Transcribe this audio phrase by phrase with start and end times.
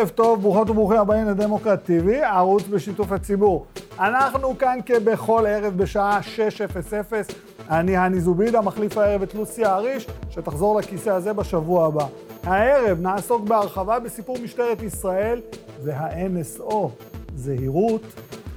[0.00, 3.66] ערב טוב, ברוכות וברוכים הבאים לדמוקרט TV, ערוץ בשיתוף הציבור.
[3.98, 7.32] אנחנו כאן כבכל ערב בשעה 6:00.
[7.70, 12.06] אני הני זובידה, מחליף הערב את לוסיה אריש, שתחזור לכיסא הזה בשבוע הבא.
[12.44, 15.40] הערב נעסוק בהרחבה בסיפור משטרת ישראל
[15.84, 16.74] וה-NSO,
[17.36, 18.02] זהירות.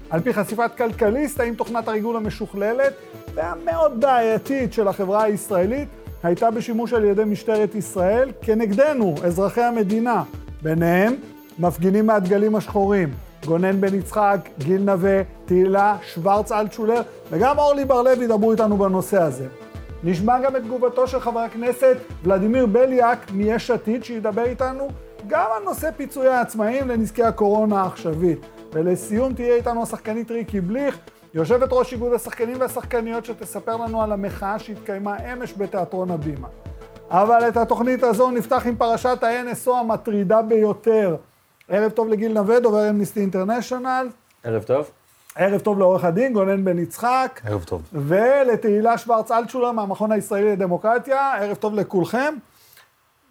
[0.10, 2.94] על פי חשיפת כלכליסט, האם תוכנת הריגול המשוכללת
[3.36, 5.90] והמאוד בעייתית של החברה הישראלית
[6.24, 10.24] הייתה בשימוש על ידי משטרת ישראל כנגדנו, אזרחי המדינה.
[10.62, 11.16] ביניהם,
[11.60, 13.10] מפגינים מהדגלים השחורים,
[13.46, 19.48] גונן בן יצחק, גיל נווה, תהילה, שוורץ אלטשולר, וגם אורלי בר-לב ידברו איתנו בנושא הזה.
[20.04, 24.88] נשמע גם את תגובתו של חבר הכנסת ולדימיר בליאק מיש עתיד, שידבר איתנו
[25.28, 28.40] גם על נושא פיצויי העצמאים לנזקי הקורונה העכשווית.
[28.74, 30.98] ולסיום תהיה איתנו השחקנית ריקי בליך,
[31.34, 36.48] יושבת ראש איגוד השחקנים והשחקניות שתספר לנו על המחאה שהתקיימה אמש בתיאטרון הבימה.
[37.10, 41.16] אבל את התוכנית הזו נפתח עם פרשת ה-NSO המטרידה ביותר.
[41.68, 44.08] ערב טוב לגיל נווה, דובר אמניסטי אינטרנשיונל.
[44.44, 44.92] ערב טוב.
[45.36, 47.42] ערב טוב לעורך הדין, גונן בן יצחק.
[47.46, 47.82] ערב טוב.
[47.94, 51.34] ולתהילה שוורץ אלטשולר מהמכון הישראלי לדמוקרטיה.
[51.34, 52.34] ערב טוב לכולכם.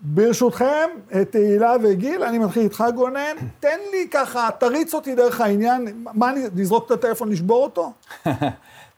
[0.05, 0.89] ברשותכם,
[1.31, 6.41] תהילה וגיל, אני מתחיל איתך גונן, תן לי ככה, תריץ אותי דרך העניין, מה, אני,
[6.57, 7.93] לזרוק את הטלפון, לשבור אותו?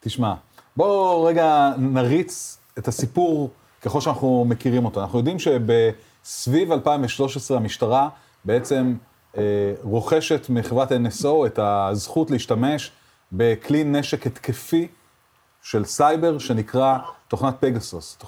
[0.01, 0.35] תשמע,
[0.77, 3.51] בואו רגע נריץ את הסיפור
[3.83, 5.01] ככל שאנחנו מכירים אותו.
[5.01, 8.09] אנחנו יודעים שבסביב 2013 המשטרה
[8.45, 8.95] בעצם
[9.83, 12.93] רוכשת מחברת NSO את הזכות להשתמש
[13.33, 14.89] בכלי נשק התקפי
[15.63, 18.19] של סייבר שנקרא תוכנת פגסוס.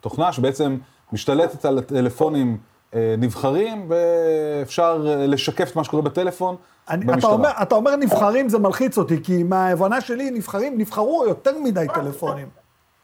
[0.00, 0.78] תוכנה שבעצם
[1.12, 2.58] משתלטת על טלפונים
[2.94, 6.56] אה, נבחרים, ואפשר אה, לשקף את מה שקורה בטלפון
[6.90, 7.30] אני, במשטרה.
[7.30, 11.86] אתה אומר, אתה אומר נבחרים, זה מלחיץ אותי, כי מההבנה שלי, נבחרים, נבחרו יותר מדי
[11.94, 12.48] טלפונים.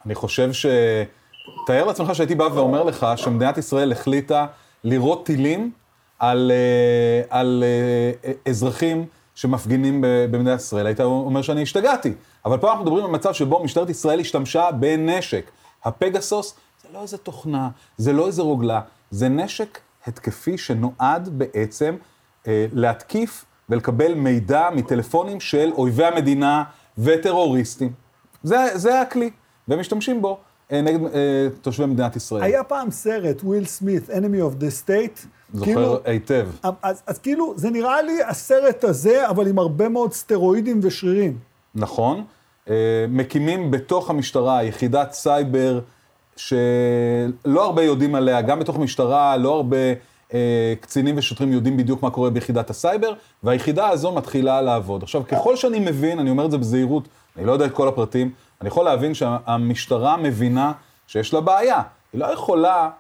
[0.06, 0.66] אני חושב ש...
[1.66, 4.46] תאר לעצמך שהייתי בא ואומר לך שמדינת ישראל החליטה
[4.84, 5.70] לירות טילים
[6.20, 7.64] על, אה, על
[8.48, 10.86] אזרחים שמפגינים במדינת ישראל.
[10.86, 12.12] היית אומר שאני השתגעתי.
[12.44, 15.50] אבל פה אנחנו מדברים על מצב שבו משטרת ישראל השתמשה בנשק.
[15.84, 16.54] הפגסוס
[16.94, 21.96] לא איזה תוכנה, זה לא איזה רוגלה, זה נשק התקפי שנועד בעצם
[22.46, 26.64] אה, להתקיף ולקבל מידע מטלפונים של אויבי המדינה
[26.98, 27.92] וטרוריסטים.
[28.42, 29.30] זה, זה הכלי,
[29.68, 30.36] והם משתמשים בו אה,
[30.72, 32.42] נגד אה, תושבי מדינת ישראל.
[32.42, 35.26] היה פעם סרט, וויל סמית, Enemy of the State.
[35.54, 36.48] זוכר כאילו, היטב.
[36.62, 41.38] אז, אז, אז כאילו, זה נראה לי הסרט הזה, אבל עם הרבה מאוד סטרואידים ושרירים.
[41.74, 42.24] נכון.
[42.70, 42.74] אה,
[43.08, 45.80] מקימים בתוך המשטרה יחידת סייבר,
[46.36, 49.76] שלא הרבה יודעים עליה, גם בתוך המשטרה, לא הרבה
[50.34, 55.02] אה, קצינים ושוטרים יודעים בדיוק מה קורה ביחידת הסייבר, והיחידה הזו מתחילה לעבוד.
[55.02, 58.30] עכשיו, ככל שאני מבין, אני אומר את זה בזהירות, אני לא יודע את כל הפרטים,
[58.60, 60.72] אני יכול להבין שהמשטרה מבינה
[61.06, 61.82] שיש לה בעיה.
[62.12, 62.90] היא לא יכולה,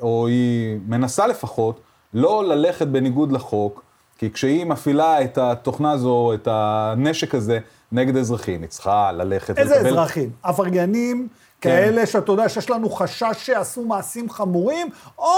[0.00, 1.80] או היא מנסה לפחות,
[2.14, 3.82] לא ללכת בניגוד לחוק,
[4.18, 7.58] כי כשהיא מפעילה את התוכנה הזו, את הנשק הזה,
[7.92, 9.58] נגד אזרחים, היא צריכה ללכת...
[9.58, 9.88] איזה ולקבל...
[9.88, 10.30] אזרחים?
[10.42, 11.28] עבריינים
[11.60, 11.70] כן.
[11.70, 14.88] כאלה שאתה יודע שיש לנו חשש שעשו מעשים חמורים,
[15.18, 15.32] או,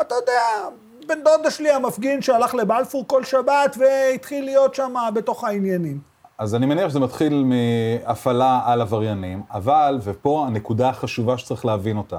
[0.00, 0.68] אתה יודע,
[1.06, 6.11] בן דודה שלי המפגין שהלך לבלפור כל שבת והתחיל להיות שם בתוך העניינים.
[6.42, 12.18] אז אני מניח שזה מתחיל מהפעלה על עבריינים, אבל, ופה הנקודה החשובה שצריך להבין אותה,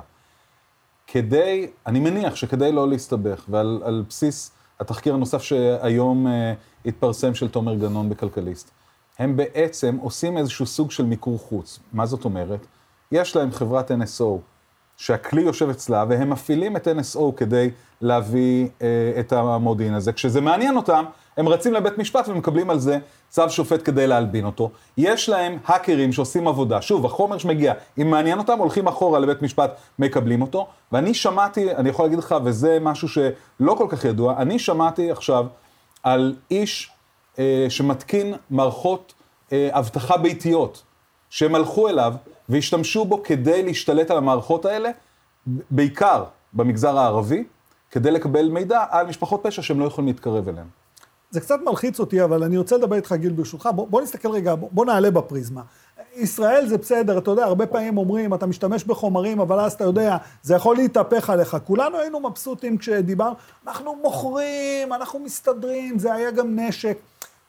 [1.08, 6.30] כדי, אני מניח שכדי לא להסתבך, ועל בסיס התחקיר הנוסף שהיום uh,
[6.86, 8.72] התפרסם של תומר גנון בכלכליסט,
[9.20, 11.80] הם בעצם עושים איזשהו סוג של מיקור חוץ.
[11.94, 12.66] מה זאת אומרת?
[13.12, 14.40] יש להם חברת NSO,
[14.98, 17.70] שהכלי יושב אצלה, והם מפעילים את NSO כדי
[18.02, 18.88] להביא אה,
[19.20, 20.14] את המודיעין הזה.
[20.14, 21.06] כשזה מעניין אותם,
[21.38, 22.98] הם רצים לבית משפט ומקבלים על זה
[23.30, 24.72] צו שופט כדי להלבין אותו.
[24.98, 26.82] יש להם האקרים שעושים עבודה.
[26.82, 30.68] שוב, החומר שמגיע, אם מעניין אותם, הולכים אחורה לבית משפט, מקבלים אותו.
[30.92, 35.46] ואני שמעתי, אני יכול להגיד לך, וזה משהו שלא כל כך ידוע, אני שמעתי עכשיו
[36.04, 36.92] על איש
[37.40, 39.14] אה, שמתקין מערכות
[39.52, 40.84] אה, אבטחה ביתיות,
[41.30, 42.14] שהם הלכו אליו
[42.50, 44.90] והשתמשו בו כדי להשתלט על המערכות האלה,
[45.72, 47.44] בעיקר במגזר הערבי,
[47.92, 50.68] כדי לקבל מידע על משפחות פשע שהם לא יכולים להתקרב אליהן.
[51.34, 53.70] זה קצת מלחיץ אותי, אבל אני רוצה לדבר איתך, גיל, ברשותך.
[53.76, 55.62] בוא, בוא נסתכל רגע, בוא, בוא נעלה בפריזמה.
[56.16, 60.18] ישראל זה בסדר, אתה יודע, הרבה פעמים אומרים, אתה משתמש בחומרים, אבל אז אתה יודע,
[60.42, 61.58] זה יכול להתהפך עליך.
[61.66, 63.36] כולנו היינו מבסוטים כשדיברנו,
[63.68, 66.98] אנחנו מוכרים, אנחנו מסתדרים, זה היה גם נשק.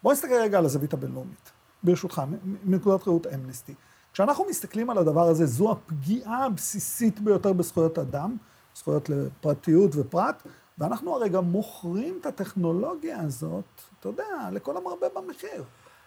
[0.03, 1.51] בוא נסתכל רגע על הזווית הבינלאומית,
[1.83, 2.23] ברשותך,
[2.65, 3.75] מנקודת ראות אמנסטי.
[4.13, 8.37] כשאנחנו מסתכלים על הדבר הזה, זו הפגיעה הבסיסית ביותר בזכויות אדם,
[8.77, 10.43] זכויות לפרטיות ופרט,
[10.79, 13.65] ואנחנו הרי גם מוכרים את הטכנולוגיה הזאת,
[14.01, 15.65] אתה יודע, לכל המרבה במחיר.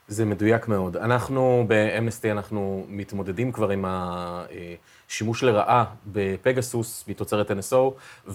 [0.08, 0.98] זה מדויק מאוד.
[0.98, 7.76] אנחנו באמנסטי, אנחנו מתמודדים כבר עם השימוש לרעה בפגסוס מתוצרת NSO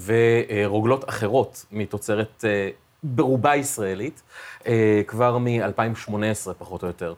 [0.04, 2.44] ורוגלות אחרות מתוצרת
[3.02, 4.22] ברובה ישראלית,
[4.66, 7.14] אה, כבר מ-2018 פחות או יותר.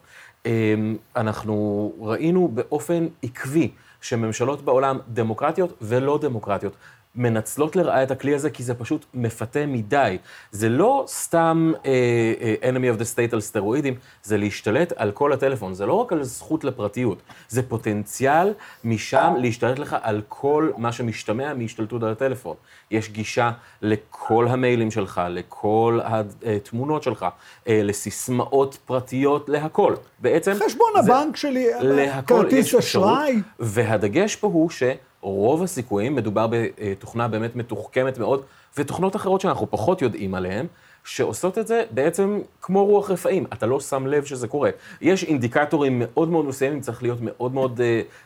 [0.46, 0.75] אה,
[1.16, 3.70] אנחנו ראינו באופן עקבי
[4.00, 6.76] שממשלות בעולם, דמוקרטיות ולא דמוקרטיות,
[7.16, 10.19] מנצלות לרעה את הכלי הזה, כי זה פשוט מפתה מדי.
[10.50, 15.32] זה לא סתם uh, uh, enemy of the state על סטרואידים, זה להשתלט על כל
[15.32, 15.75] הטלפון.
[15.75, 18.52] זה לא רק על זכות לפרטיות, זה פוטנציאל
[18.84, 22.56] משם להשתלט לך על כל מה שמשתמע מהשתלטות על הטלפון.
[22.90, 23.50] יש גישה
[23.82, 29.94] לכל המיילים שלך, לכל התמונות שלך, uh, לסיסמאות פרטיות, להכל.
[30.19, 30.52] בעצם...
[30.66, 31.66] חשבון הבנק שלי,
[32.26, 33.40] כרטיס אשראי.
[33.58, 34.82] והדגש פה הוא ש...
[35.25, 38.43] רוב הסיכויים, מדובר בתוכנה באמת מתוחכמת מאוד,
[38.79, 40.67] ותוכנות אחרות שאנחנו פחות יודעים עליהן,
[41.05, 44.71] שעושות את זה בעצם כמו רוח רפאים, אתה לא שם לב שזה קורה.
[45.00, 47.82] יש אינדיקטורים מאוד מאוד מסוימים, צריך להיות מאוד מאוד uh,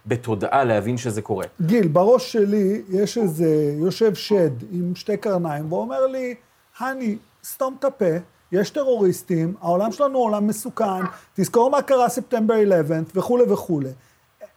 [0.06, 1.44] בתודעה להבין שזה קורה.
[1.62, 6.34] גיל, בראש שלי יש איזה, יושב שד עם שתי קרניים, ואומר לי,
[6.78, 8.16] הני, סתום את הפה,
[8.52, 11.04] יש טרוריסטים, העולם שלנו עולם מסוכן,
[11.34, 13.90] תזכור מה קרה ספטמבר 11 וכולי וכולי.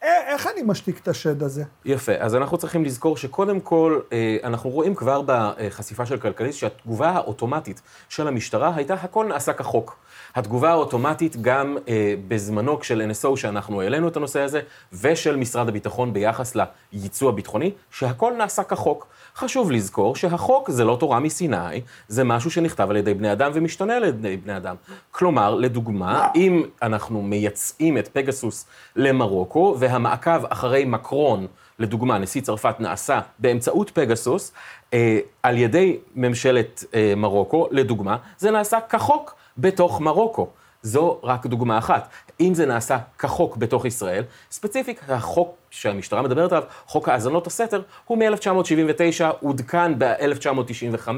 [0.01, 1.63] איך אני משתיק את השד הזה?
[1.86, 7.09] יפה, אז אנחנו צריכים לזכור שקודם כל, אה, אנחנו רואים כבר בחשיפה של כלכליסט שהתגובה
[7.09, 9.98] האוטומטית של המשטרה הייתה הכל נעשה כחוק.
[10.35, 14.61] התגובה האוטומטית גם אה, בזמנו של NSO, שאנחנו העלינו את הנושא הזה,
[14.93, 16.55] ושל משרד הביטחון ביחס
[16.93, 19.07] לייצוא הביטחוני, שהכל נעשה כחוק.
[19.35, 23.95] חשוב לזכור שהחוק זה לא תורה מסיני, זה משהו שנכתב על ידי בני אדם ומשתנה
[23.95, 24.75] על ידי בני אדם.
[25.11, 31.47] כלומר, לדוגמה, אם אנחנו מייצאים את פגסוס למרוקו, והמעקב אחרי מקרון,
[31.79, 34.53] לדוגמה, נשיא צרפת נעשה באמצעות פגסוס,
[34.93, 40.48] אה, על ידי ממשלת אה, מרוקו, לדוגמה, זה נעשה כחוק בתוך מרוקו.
[40.83, 42.09] זו רק דוגמה אחת.
[42.39, 48.18] אם זה נעשה כחוק בתוך ישראל, ספציפית החוק שהמשטרה מדברת עליו, חוק האזנות הסתר, הוא
[48.18, 51.09] מ-1979, עודכן ב-1995,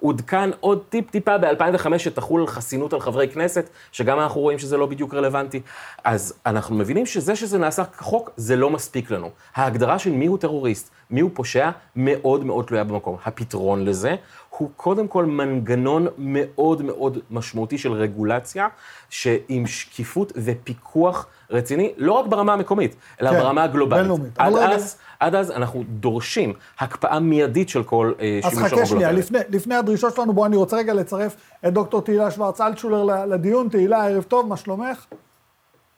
[0.00, 5.14] עודכן עוד טיפ-טיפה ב-2005 שתחול חסינות על חברי כנסת, שגם אנחנו רואים שזה לא בדיוק
[5.14, 5.60] רלוונטי.
[6.04, 9.30] אז אנחנו מבינים שזה שזה נעשה כחוק, זה לא מספיק לנו.
[9.54, 13.16] ההגדרה של מיהו טרוריסט, מיהו פושע, מאוד מאוד תלויה במקום.
[13.24, 14.16] הפתרון לזה
[14.58, 18.68] הוא קודם כל מנגנון מאוד מאוד משמעותי של רגולציה,
[19.10, 24.00] שעם שקיפות ופיקוח רציני, לא רק ברמה המקומית, אלא כן, ברמה הגלובלית.
[24.00, 24.32] בינלאומית.
[24.38, 29.12] עד אז, עד אז אנחנו דורשים הקפאה מיידית של כל אה, שימוש אז חכה שנייה,
[29.12, 31.36] לפני, לפני הדרישות שלנו, בואו אני רוצה רגע לצרף
[31.66, 33.68] את דוקטור תהילה שוורץ אלטשולר לדיון.
[33.68, 35.06] תהילה, ערב טוב, מה שלומך?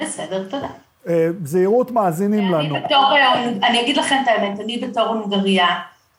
[0.02, 0.68] בסדר, תודה.
[1.08, 2.74] אה, זהירות מאזינים אני לנו.
[2.84, 5.66] בתור, אה, אני אגיד לכם את האמת, אני בתור הונגריה,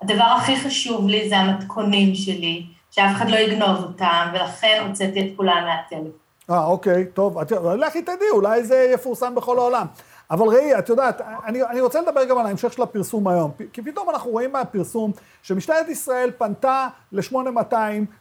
[0.02, 5.26] הדבר הכי חשוב לי זה המתכונים שלי, שאף אחד לא יגנוב אותם, ולכן הוצאתי את
[5.38, 6.12] כולם מהטלפון.
[6.50, 9.86] אה, אוקיי, טוב, את, לכי תדעי, אולי זה יפורסם בכל העולם.
[10.32, 13.82] אבל ראי, את יודעת, אני, אני רוצה לדבר גם על ההמשך של הפרסום היום, כי
[13.82, 15.12] פתאום אנחנו רואים מהפרסום
[15.44, 17.74] שמשטרת ישראל פנתה ל-8200,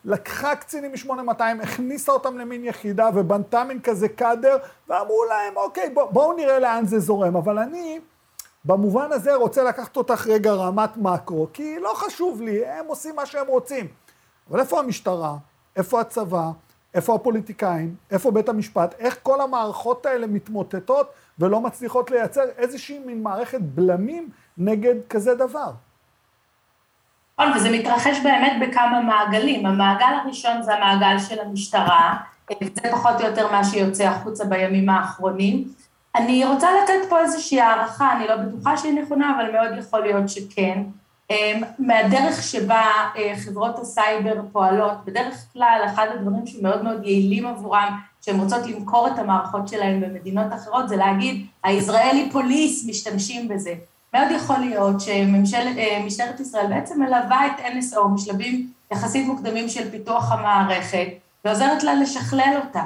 [0.05, 4.57] לקחה קצינים מ-8200, הכניסה אותם למין יחידה ובנתה מין כזה קאדר,
[4.89, 7.37] ואמרו להם, אוקיי, בוא, בואו נראה לאן זה זורם.
[7.37, 8.01] אבל אני,
[8.65, 13.27] במובן הזה, רוצה לקחת אותך רגע רמת מקרו, כי לא חשוב לי, הם עושים מה
[13.27, 13.87] שהם רוצים.
[14.51, 15.37] אבל איפה המשטרה?
[15.77, 16.51] איפה הצבא?
[16.95, 17.95] איפה הפוליטיקאים?
[18.11, 18.95] איפה בית המשפט?
[18.99, 24.29] איך כל המערכות האלה מתמוטטות ולא מצליחות לייצר איזושהי מין מערכת בלמים
[24.59, 25.73] נגד כזה דבר?
[27.39, 29.67] נכון, וזה מתרחש באמת בכמה מעגלים.
[29.67, 32.17] המעגל הראשון זה המעגל של המשטרה,
[32.61, 35.65] זה פחות או יותר מה שיוצא החוצה בימים האחרונים.
[36.17, 40.29] אני רוצה לתת פה איזושהי הערכה, אני לא בטוחה שהיא נכונה, אבל מאוד יכול להיות
[40.29, 40.83] שכן.
[41.31, 42.85] אמ, מהדרך שבה
[43.17, 49.09] אה, חברות הסייבר פועלות, בדרך כלל אחד הדברים שמאוד מאוד יעילים עבורם, שהן רוצות למכור
[49.09, 53.75] את המערכות שלהן במדינות אחרות, זה להגיד, הישראלי פוליס משתמשים בזה.
[54.15, 60.33] מאוד יכול להיות שמשטרת אה, ישראל בעצם מלווה את NSO משלבים יחסית מוקדמים של פיתוח
[60.33, 61.09] המערכת,
[61.45, 62.85] ועוזרת לה לשכלל אותה.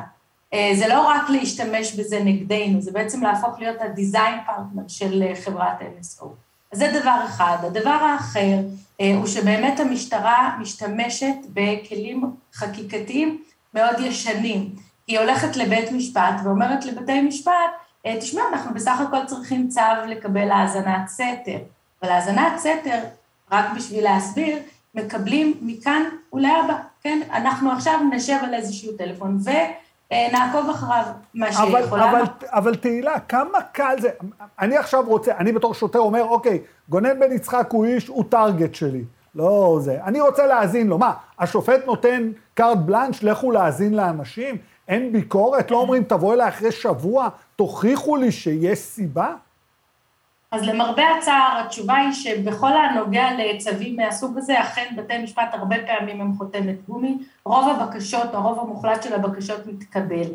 [0.54, 5.80] אה, זה לא רק להשתמש בזה נגדנו, זה בעצם להפוך להיות הדיזיין פרטנר של חברת
[5.80, 6.43] NSO.
[6.74, 7.56] זה דבר אחד.
[7.62, 8.58] הדבר האחר
[9.00, 13.42] אה, הוא שבאמת המשטרה משתמשת בכלים חקיקתיים
[13.74, 14.70] מאוד ישנים.
[15.06, 17.52] היא הולכת לבית משפט ואומרת לבתי משפט,
[18.06, 21.58] אה, תשמעו, אנחנו בסך הכל צריכים צו לקבל האזנת סתר.
[22.02, 22.98] אבל האזנת סתר,
[23.52, 24.58] רק בשביל להסביר,
[24.94, 26.02] מקבלים מכאן
[26.32, 27.20] ולהבא, כן?
[27.32, 29.50] אנחנו עכשיו נשב על איזשהו טלפון, ו...
[30.14, 31.04] אה, נעקוב אחריו,
[31.34, 32.10] מה שיכולה.
[32.10, 34.08] אבל, אבל תהילה, כמה קל זה,
[34.58, 38.74] אני עכשיו רוצה, אני בתור שוטר אומר, אוקיי, גונן בן יצחק הוא איש, הוא טארגט
[38.74, 39.04] שלי.
[39.34, 39.98] לא זה.
[40.04, 40.98] אני רוצה להאזין לו.
[40.98, 44.56] מה, השופט נותן קארט בלאנש, לכו להאזין לאנשים?
[44.88, 45.70] אין ביקורת?
[45.70, 49.34] לא אומרים, תבוא אליי אחרי שבוע, תוכיחו לי שיש סיבה?
[50.54, 56.20] אז למרבה הצער, התשובה היא שבכל הנוגע לצווים מהסוג הזה, אכן בתי משפט הרבה פעמים
[56.20, 60.26] הם חותמת גומי, רוב הבקשות, הרוב המוחלט של הבקשות מתקבל.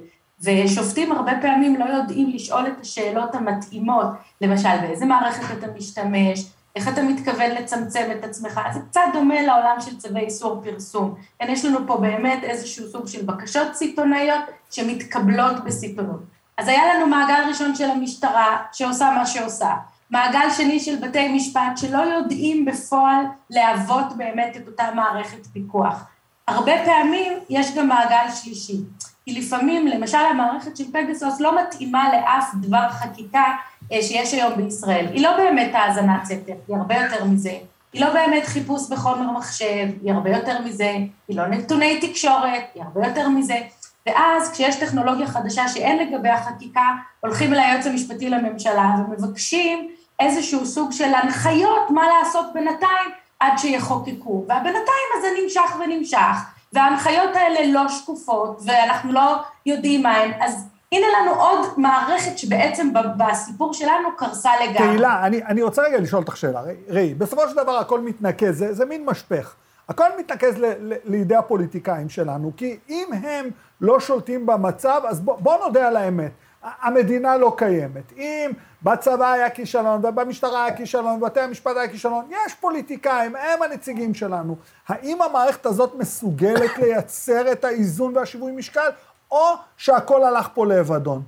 [0.42, 4.08] ושופטים הרבה פעמים לא יודעים לשאול את השאלות המתאימות,
[4.42, 6.46] למשל באיזה מערכת אתה משתמש,
[6.76, 11.16] איך אתה מתכוון לצמצם את עצמך, זה קצת דומה לעולם של צווי איסור פרסום.
[11.40, 16.20] כן, יש לנו פה באמת איזשהו סוג של בקשות סיטונאיות שמתקבלות בסיטונות.
[16.58, 19.74] אז היה לנו מעגל ראשון של המשטרה, שעושה מה שעושה.
[20.10, 26.06] מעגל שני של בתי משפט שלא יודעים בפועל להוות באמת את אותה מערכת פיקוח.
[26.48, 28.78] הרבה פעמים יש גם מעגל שלישי.
[29.26, 33.44] כי לפעמים, למשל המערכת של פגסוס לא מתאימה לאף דבר חקיקה
[33.92, 35.08] אה, שיש היום בישראל.
[35.14, 37.54] היא לא באמת האזנת סתר, היא הרבה יותר מזה.
[37.94, 40.96] היא לא באמת חיפוש בחומר מחשב, היא הרבה יותר מזה.
[41.28, 43.58] היא לא נתוני תקשורת, היא הרבה יותר מזה.
[44.06, 46.90] ואז כשיש טכנולוגיה חדשה שאין לגביה חקיקה,
[47.20, 49.90] הולכים אל היועץ המשפטי לממשלה ומבקשים
[50.20, 53.10] איזשהו סוג של הנחיות מה לעשות בינתיים
[53.40, 54.46] עד שיחוקקו.
[54.48, 56.38] והבינתיים הזה נמשך ונמשך.
[56.74, 59.36] וההנחיות האלה לא שקופות, ואנחנו לא
[59.66, 64.78] יודעים מה הן, אז הנה לנו עוד מערכת שבעצם בסיפור שלנו קרסה לגמרי.
[64.78, 66.62] תהילה, אני, אני רוצה רגע לשאול אותך שאלה.
[66.90, 69.56] ראי, בסופו של דבר הכל מתנקז, זה, זה מין משפך.
[69.90, 73.50] הכל מתנקז ל, ל, לידי הפוליטיקאים שלנו, כי אם הם
[73.82, 76.32] לא שולטים במצב, אז בוא, בוא נודה על האמת.
[76.64, 78.14] המדינה לא קיימת.
[78.18, 78.52] אם
[78.84, 84.56] בצבא היה כישלון, ובמשטרה היה כישלון, ובבתי המשפט היה כישלון, יש פוליטיקאים, הם הנציגים שלנו.
[84.88, 88.90] האם המערכת הזאת מסוגלת לייצר את האיזון והשיווי משקל,
[89.32, 91.22] או שהכל הלך פה לאבדון?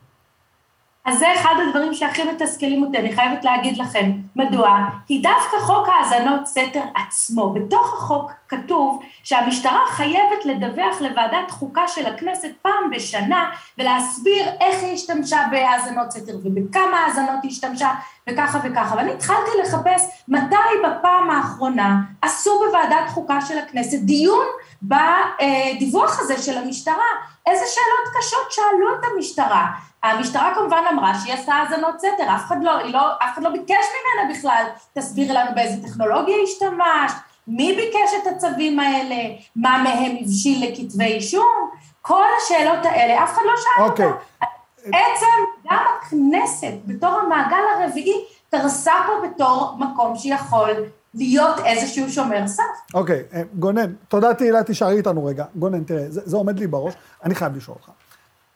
[1.05, 4.11] אז זה אחד הדברים שהכי מתסכלים אותי, אני חייבת להגיד לכם.
[4.35, 4.77] מדוע?
[5.07, 12.05] כי דווקא חוק האזנות סתר עצמו, בתוך החוק כתוב שהמשטרה חייבת לדווח לוועדת חוקה של
[12.05, 17.89] הכנסת פעם בשנה ולהסביר איך היא השתמשה בהאזנות סתר ובכמה האזנות היא השתמשה
[18.29, 18.95] וככה וככה.
[18.95, 24.45] ואני התחלתי לחפש מתי בפעם האחרונה עשו בוועדת חוקה של הכנסת דיון
[24.83, 27.05] בדיווח הזה של המשטרה.
[27.45, 29.67] איזה שאלות קשות שאלו את המשטרה.
[30.03, 33.85] המשטרה כמובן אמרה שהיא עשתה האזנות סתר, אף אחד לא, לא, אף אחד לא ביקש
[33.95, 37.15] ממנה בכלל, תסבירי לנו באיזה טכנולוגיה השתמשת,
[37.47, 39.15] מי ביקש את הצווים האלה,
[39.55, 41.69] מה מהם הבשיל לכתבי אישום,
[42.01, 43.89] כל השאלות האלה, אף אחד לא שאל okay.
[43.89, 44.03] אותה.
[44.03, 44.91] אוקיי.
[44.91, 45.25] בעצם
[45.71, 50.71] גם הכנסת, בתור המעגל הרביעי, קרסה פה בתור מקום שיכול
[51.13, 52.63] להיות איזשהו שומר סף.
[52.93, 55.45] אוקיי, okay, אה, גונן, תודה תהילה, תישארי איתנו רגע.
[55.55, 57.89] גונן, תראה, זה, זה עומד לי בראש, אני חייב לשאול אותך.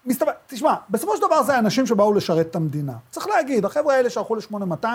[0.05, 2.93] מסתבר, תשמע, בסופו של דבר זה אנשים שבאו לשרת את המדינה.
[3.09, 4.85] צריך להגיד, החבר'ה האלה שהלכו ל-8200,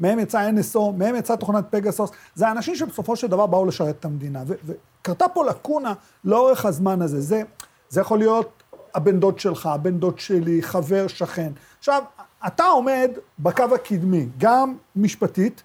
[0.00, 4.04] מהם יצא NSO, מהם יצא תוכנת פגסוס, זה אנשים שבסופו של דבר באו לשרת את
[4.04, 4.42] המדינה.
[4.46, 5.92] וקרתה פה לקונה
[6.24, 7.20] לאורך הזמן הזה.
[7.20, 7.42] זה,
[7.88, 8.62] זה יכול להיות
[8.94, 11.52] הבן דוד שלך, הבן דוד שלי, חבר, שכן.
[11.78, 12.02] עכשיו,
[12.46, 15.62] אתה עומד בקו הקדמי, גם משפטית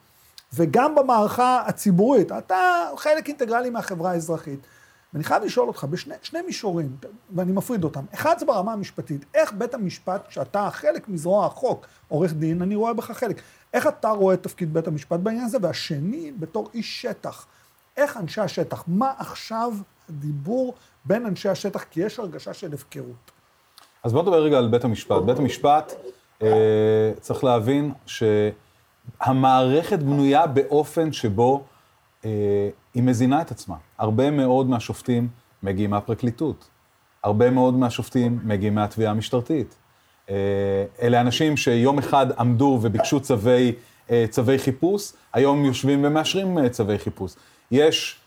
[0.54, 2.32] וגם במערכה הציבורית.
[2.32, 4.60] אתה חלק אינטגרלי מהחברה האזרחית.
[5.14, 6.96] ואני חייב לשאול אותך בשני מישורים,
[7.36, 8.06] ואני מפריד אותם.
[8.14, 12.94] אחד זה ברמה המשפטית, איך בית המשפט, כשאתה חלק מזרוע החוק, עורך דין, אני רואה
[12.94, 13.42] בך חלק,
[13.74, 15.58] איך אתה רואה את תפקיד בית המשפט בעניין הזה?
[15.62, 17.46] והשני, בתור איש שטח,
[17.98, 19.74] איך אנשי השטח, מה עכשיו
[20.10, 20.74] הדיבור
[21.06, 23.32] בין אנשי השטח, כי יש הרגשה של הפקרות.
[24.04, 25.22] אז בוא נדבר רגע על בית המשפט.
[25.26, 25.94] בית המשפט,
[26.42, 27.92] אה, צריך להבין
[29.26, 31.64] שהמערכת בנויה באופן שבו
[32.26, 33.76] אה, היא מזינה את עצמה.
[33.98, 35.28] הרבה מאוד מהשופטים
[35.64, 36.68] מגיעים מהפרקליטות.
[37.24, 39.76] הרבה מאוד מהשופטים מגיעים מהתביעה המשטרתית.
[40.30, 40.36] אה,
[41.02, 43.74] אלה אנשים שיום אחד עמדו וביקשו צווי,
[44.12, 47.34] אה, צווי חיפוש, היום יושבים ומאשרים אה, צווי חיפוש.
[47.72, 48.20] יש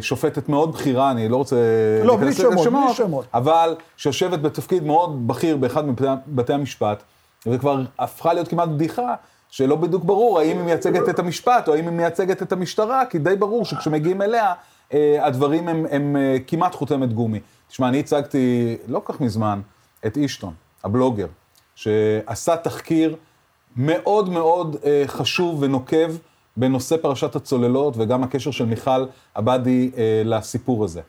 [0.00, 1.56] שופטת מאוד בכירה, אני לא רוצה
[2.04, 3.26] לא, בלי שמות, בלי שמות.
[3.34, 5.84] אבל שיושבת בתפקיד מאוד בכיר באחד
[6.26, 7.02] מבתי המשפט,
[7.46, 9.14] וכבר הפכה להיות כמעט בדיחה,
[9.50, 13.18] שלא בדיוק ברור האם היא מייצגת את המשפט או האם היא מייצגת את המשטרה, כי
[13.18, 14.52] די ברור שכשמגיעים אליה,
[14.94, 17.40] אה, הדברים הם, הם אה, כמעט חותמת גומי.
[17.68, 19.60] תשמע, אני הצגתי לא כך מזמן
[20.06, 20.54] את אישטון,
[20.84, 21.26] הבלוגר,
[21.74, 23.16] שעשה תחקיר
[23.76, 26.16] מאוד מאוד אה, חשוב ונוקב
[26.56, 29.90] בנושא פרשת הצוללות וגם הקשר של מיכל עבדי
[30.24, 31.00] לסיפור הזה.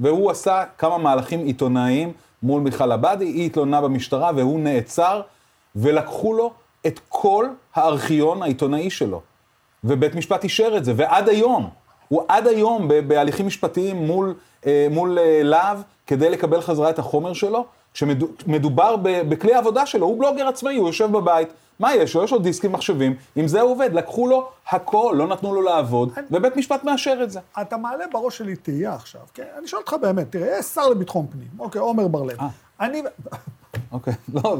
[0.00, 5.20] והוא עשה כמה מהלכים עיתונאיים מול מיכל עבדי, היא התלוננה במשטרה והוא נעצר,
[5.76, 6.52] ולקחו לו
[6.86, 9.20] את כל הארכיון העיתונאי שלו.
[9.84, 11.68] ובית משפט אישר את זה, ועד היום,
[12.08, 14.34] הוא עד היום בהליכים משפטיים מול,
[14.66, 20.18] אה, מול אה, להב, כדי לקבל חזרה את החומר שלו, כשמדובר בכלי העבודה שלו, הוא
[20.18, 22.24] בלוגר עצמאי, הוא יושב בבית, מה יש לו?
[22.24, 26.12] יש לו דיסקים מחשבים, עם זה הוא עובד, לקחו לו הכל, לא נתנו לו לעבוד,
[26.16, 26.26] אני...
[26.30, 27.40] ובית משפט מאשר את זה.
[27.60, 29.44] אתה מעלה בראש שלי תהייה עכשיו, כן?
[29.58, 32.40] אני שואל אותך באמת, תראה, יש שר לביטחון פנים, אוקיי, עומר בר-לב.
[32.40, 32.48] אה.
[32.80, 33.02] אני...
[33.92, 34.14] אוקיי.
[34.34, 34.56] לא,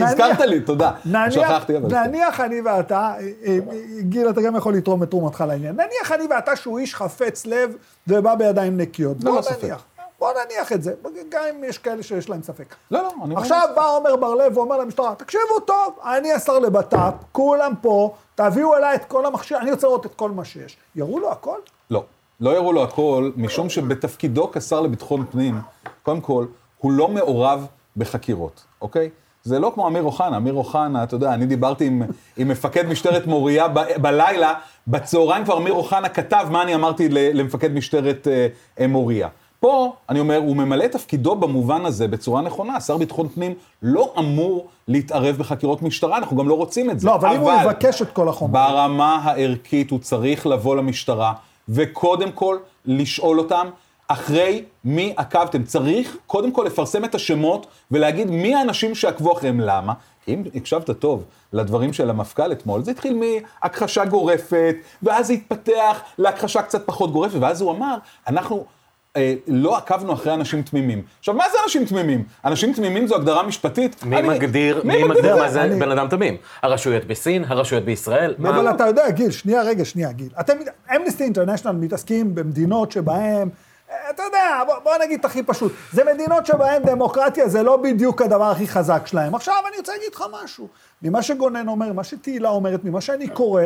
[0.00, 0.90] הזכרת לי, תודה.
[1.30, 2.06] שכחתי, אבל...
[2.06, 3.58] נניח אני ואתה, אה, אה,
[4.00, 5.74] גיל, אתה גם יכול לתרום את תרומתך לעניין.
[5.74, 7.76] נניח אני ואתה שהוא איש חפץ לב
[8.08, 9.16] ובא בידיים נקיות.
[9.24, 9.64] לא, בוא לא ספק.
[9.64, 9.84] נניח.
[10.18, 10.94] בוא נניח את זה,
[11.28, 12.74] גם אם יש כאלה שיש להם ספק.
[12.90, 13.36] לא, לא, אני...
[13.36, 18.94] עכשיו בא עומר בר-לב ואומר למשטרה, תקשיבו טוב, אני השר לבט"פ, כולם פה, תביאו אליי
[18.94, 20.76] את כל המכשיר, אני רוצה לראות את כל מה שיש.
[20.96, 21.58] יראו לו הכל?
[21.90, 22.04] לא.
[22.40, 25.60] לא יראו לו הכל, משום שבתפקידו כשר לביטחון פנים,
[26.02, 26.46] קודם כל,
[26.84, 29.10] הוא לא מעורב בחקירות, אוקיי?
[29.42, 32.02] זה לא כמו אמיר אוחנה, אמיר אוחנה, אתה יודע, אני דיברתי עם,
[32.36, 34.54] עם מפקד משטרת מוריה ב, בלילה,
[34.86, 38.46] בצהריים כבר אמיר אוחנה כתב מה אני אמרתי למפקד משטרת אה,
[38.80, 39.28] אה, מוריה.
[39.60, 42.80] פה, אני אומר, הוא ממלא תפקידו במובן הזה בצורה נכונה.
[42.80, 47.06] שר ביטחון פנים לא אמור להתערב בחקירות משטרה, אנחנו גם לא רוצים את זה.
[47.06, 48.52] לא, אבל אם הוא יבקש את כל החומר.
[48.52, 51.32] ברמה הערכית הוא צריך לבוא למשטרה,
[51.68, 53.66] וקודם כל לשאול אותם,
[54.08, 55.64] אחרי מי עקבתם.
[55.64, 59.60] צריך קודם כל לפרסם את השמות ולהגיד מי האנשים שעקבו אחריהם.
[59.60, 59.92] למה?
[60.24, 63.20] כי אם הקשבת טוב לדברים של המפכ"ל אתמול, זה התחיל
[63.62, 67.94] מהכחשה גורפת, ואז זה התפתח להכחשה קצת פחות גורפת, ואז הוא אמר,
[68.28, 68.64] אנחנו...
[69.16, 71.02] אה, לא עקבנו אחרי אנשים תמימים.
[71.18, 72.24] עכשיו, מה זה אנשים תמימים?
[72.44, 74.04] אנשים תמימים זו הגדרה משפטית.
[74.04, 76.36] מי אני- מגדיר, מי מגדיר מה זה אני- בן אדם תמים?
[76.62, 78.34] הרשויות בסין, הרשויות בישראל?
[78.38, 80.28] מה- אבל אתה יודע, גיל, שנייה, רגע, שנייה, גיל.
[80.40, 80.52] אתם,
[80.96, 83.48] אמנסטי אינטרנשיונל מתעסקים במדינות שבהן,
[84.10, 88.22] אתה יודע, בוא, בוא נגיד את הכי פשוט, זה מדינות שבהן דמוקרטיה זה לא בדיוק
[88.22, 89.34] הדבר הכי חזק שלהם.
[89.34, 90.68] עכשיו אני רוצה להגיד לך משהו.
[91.02, 93.62] ממה שגונן אומר, מה שתהילה אומרת, ממה שאני קורא,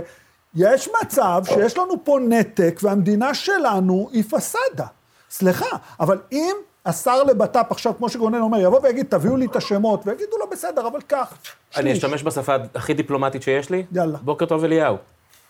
[0.54, 4.86] יש מצב שיש לנו פה נתק והמדינה שלנו היא פסאדה.
[5.30, 6.56] סליחה, אבל אם
[6.86, 10.86] השר לבט"פ עכשיו, כמו שגונן אומר, יבוא ויגיד, תביאו לי את השמות, ויגידו לו, בסדר,
[10.86, 11.34] אבל קח.
[11.76, 13.84] אני שליש." אשתמש בשפה הכי דיפלומטית שיש לי?
[13.92, 14.18] יאללה.
[14.22, 14.96] בוקר טוב אליהו.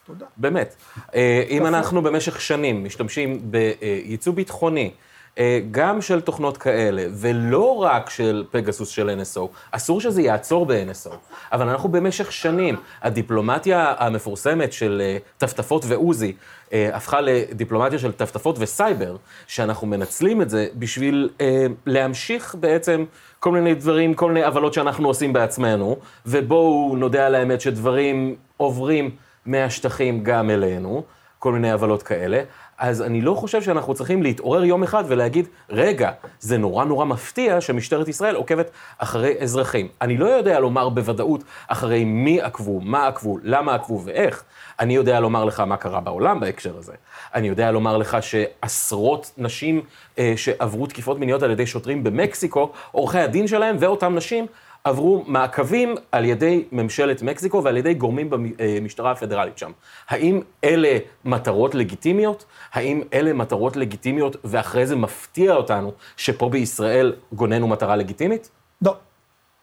[0.09, 0.27] תודה.
[0.37, 0.77] באמת.
[1.15, 4.91] אה, אם אנחנו במשך שנים משתמשים בייצוא ביטחוני,
[5.39, 11.15] אה, גם של תוכנות כאלה, ולא רק של פגסוס של NSO, אסור שזה יעצור ב-NSO.
[11.53, 16.33] אבל אנחנו במשך שנים, הדיפלומטיה המפורסמת של אה, טפטפות ועוזי,
[16.73, 19.17] הפכה לדיפלומטיה של טפטפות וסייבר,
[19.47, 21.29] שאנחנו מנצלים את זה בשביל
[21.87, 23.05] להמשיך בעצם
[23.41, 29.11] כל מיני דברים, כל מיני עוולות שאנחנו עושים בעצמנו, ובואו נודה על האמת שדברים עוברים
[29.49, 31.03] מהשטחים גם אלינו,
[31.39, 32.43] כל מיני עוולות כאלה.
[32.79, 37.61] אז אני לא חושב שאנחנו צריכים להתעורר יום אחד ולהגיד, רגע, זה נורא נורא מפתיע
[37.61, 39.89] שמשטרת ישראל עוקבת אחרי אזרחים.
[40.03, 44.45] אני לא יודע לומר בוודאות אחרי מי עקבו, מה עקבו, למה עקבו ואיך.
[44.81, 46.93] אני יודע לומר לך מה קרה בעולם בהקשר הזה.
[47.35, 49.83] אני יודע לומר לך שעשרות נשים
[50.19, 54.47] אה, שעברו תקיפות מיניות על ידי שוטרים במקסיקו, עורכי הדין שלהם ואותן נשים
[54.89, 59.71] עברו מעקבים על ידי ממשלת מקסיקו ועל ידי גורמים במשטרה הפדרלית שם.
[60.09, 62.45] האם אלה מטרות לגיטימיות?
[62.73, 68.51] האם אלה מטרות לגיטימיות ואחרי זה מפתיע אותנו שפה בישראל גונן הוא מטרה לגיטימית?
[68.83, 68.95] לא.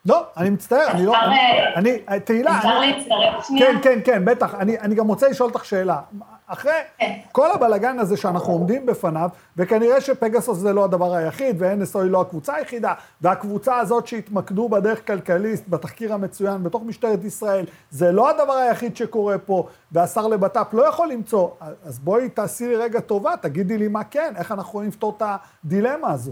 [0.05, 1.13] לא, אני מצטער, אני לא...
[1.15, 1.29] אפשר,
[1.75, 2.57] אני, אה, תהילה...
[2.57, 3.67] אפשר להצטרף שנייה?
[3.67, 4.55] כן, כן, כן, בטח.
[4.55, 5.99] אני, אני גם רוצה לשאול אותך שאלה.
[6.47, 7.13] אחרי כן.
[7.31, 12.21] כל הבלגן הזה שאנחנו עומדים בפניו, וכנראה שפגסוס זה לא הדבר היחיד, ו-NSO היא לא
[12.21, 18.53] הקבוצה היחידה, והקבוצה הזאת שהתמקדו בדרך כלכליסט, בתחקיר המצוין, בתוך משטרת ישראל, זה לא הדבר
[18.53, 21.49] היחיד שקורה פה, והשר לבט"פ לא יכול למצוא.
[21.85, 25.23] אז בואי תעשי לי רגע טובה, תגידי לי מה כן, איך אנחנו יכולים לפתור את
[25.63, 26.31] הדילמה הזו.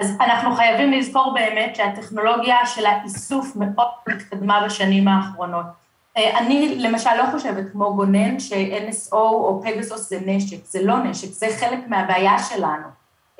[0.00, 5.66] אז אנחנו חייבים לזכור באמת שהטכנולוגיה של האיסוף מאוד התקדמה בשנים האחרונות.
[6.16, 11.28] אה, אני למשל לא חושבת כמו גונן ש-NSO או פגסוס זה נשק, זה לא נשק,
[11.32, 12.86] זה חלק מהבעיה שלנו.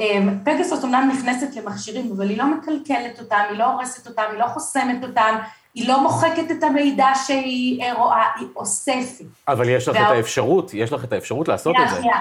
[0.01, 4.38] אה, פגסוס אמנם נכנסת למכשירים, אבל היא לא מקלקלת אותם, היא לא הורסת אותם, היא
[4.38, 5.37] לא חוסמת אותם,
[5.75, 9.25] היא לא מוחקת את המידע שהיא אה, רואה, היא אוספת.
[9.49, 11.96] אבל יש לך את וה- האפשרות, יש לך את האפשרות לעשות את זה.
[11.96, 12.16] שנייה,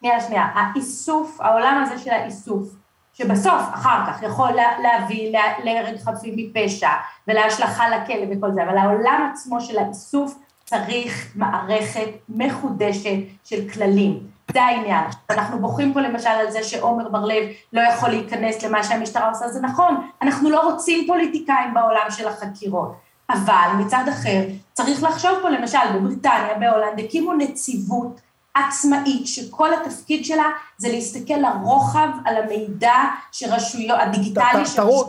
[0.00, 0.46] שנייה, שנייה.
[0.54, 2.68] האיסוף, העולם הזה של האיסוף,
[3.18, 6.88] שבסוף, אחר כך, יכול לה, להביא לה- להרג חפים מפשע
[7.28, 13.10] ולהשלכה לכלא וכל זה, אבל העולם עצמו של האיסוף צריך מערכת מחודשת
[13.44, 14.18] של כללים.
[14.52, 15.04] זה העניין.
[15.30, 19.60] אנחנו בוכים פה למשל על זה שעומר בר-לב לא יכול להיכנס למה שהמשטרה עושה, זה
[19.60, 22.92] נכון, אנחנו לא רוצים פוליטיקאים בעולם של החקירות.
[23.30, 28.20] אבל מצד אחר, צריך לחשוב פה למשל בבריטניה, בהולנד, הקימו נציבות
[28.68, 30.44] עצמאית, שכל התפקיד שלה
[30.78, 32.92] זה להסתכל לרוחב על המידע
[33.32, 34.44] שרשויות, הדיגיטלי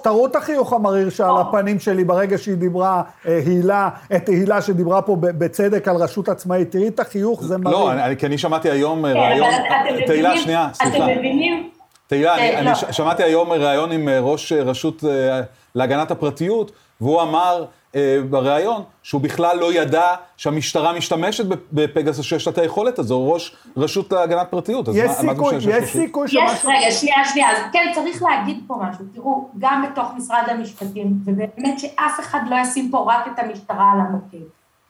[0.03, 1.41] תראו- את החיוך המריר שעל או.
[1.41, 6.71] הפנים שלי ברגע שהיא דיברה, אה, הילה, את הילה שדיברה פה בצדק על רשות עצמאית.
[6.71, 7.77] תראי את החיוך, זה מריר.
[7.77, 9.19] לא, אני- כי אני שמעתי היום אה, כן.
[9.19, 9.53] אבל
[9.95, 11.05] אתם תהילה, מבינים, שנייה, אתם סליחה.
[11.05, 11.69] מבינים,
[12.07, 12.75] תהילה, אני, כן, אני לא.
[12.75, 15.41] ש- שמעתי היום ראיון עם אה, ראש אה, רשות אה,
[15.75, 17.65] להגנת הפרטיות, והוא אמר, אה,
[18.29, 24.47] בריאיון, שהוא בכלל לא ידע שהמשטרה משתמשת בפגסוס 6 את היכולת הזו, ראש רשות להגנת
[24.49, 24.87] פרטיות.
[24.93, 26.47] יש סיכוי, יש סיכוי שמשהו...
[26.53, 29.05] יש, רגע, שנייה, שנייה, אז כן, צריך להגיד פה משהו.
[29.13, 33.99] תראו, גם בתוך משרד המשפטים, ובאמת שאף אחד לא ישים פה רק את המשטרה על
[33.99, 34.47] המוקד.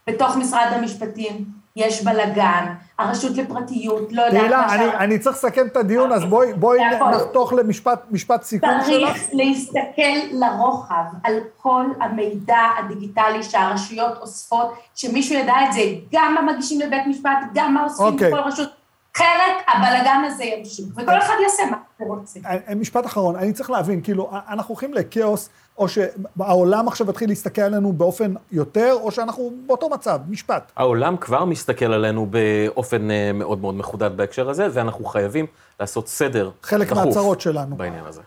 [0.07, 1.45] בתוך משרד המשפטים,
[1.77, 4.73] יש בלאגן, הרשות לפרטיות, לא יודעת מה ש...
[4.77, 6.79] תהילה, אני צריך לסכם את הדיון, אז בואי, בואי
[7.15, 9.13] נחתוך למשפט סיכום שלך.
[9.13, 16.53] צריך להסתכל לרוחב על כל המידע הדיגיטלי שהרשויות אוספות, שמישהו ידע את זה, גם מה
[16.53, 18.05] מגישים לבית משפט, גם מה אוספים.
[18.05, 18.31] אוקיי.
[18.31, 18.69] בכל רשות.
[19.15, 22.39] אחרת הבלגן הזה ימשיך, וכל אחד יעשה מה שהוא רוצה.
[22.45, 27.29] אה, אה, משפט אחרון, אני צריך להבין, כאילו, אנחנו הולכים לכאוס, או שהעולם עכשיו יתחיל
[27.29, 30.71] להסתכל עלינו באופן יותר, או שאנחנו באותו מצב, משפט.
[30.75, 35.45] העולם כבר מסתכל עלינו באופן אה, מאוד מאוד מחודד בהקשר הזה, ואנחנו חייבים
[35.79, 37.75] לעשות סדר חלק מהצרות שלנו.
[37.75, 38.21] בעניין הזה.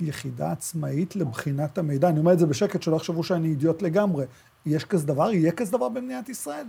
[0.00, 4.24] יחידה עצמאית לבחינת המידע, אני אומר את זה בשקט, שלא יחשבו שאני אידיוט לגמרי.
[4.66, 5.32] יש כזה דבר?
[5.32, 6.66] יהיה כזה דבר במדינת ישראל?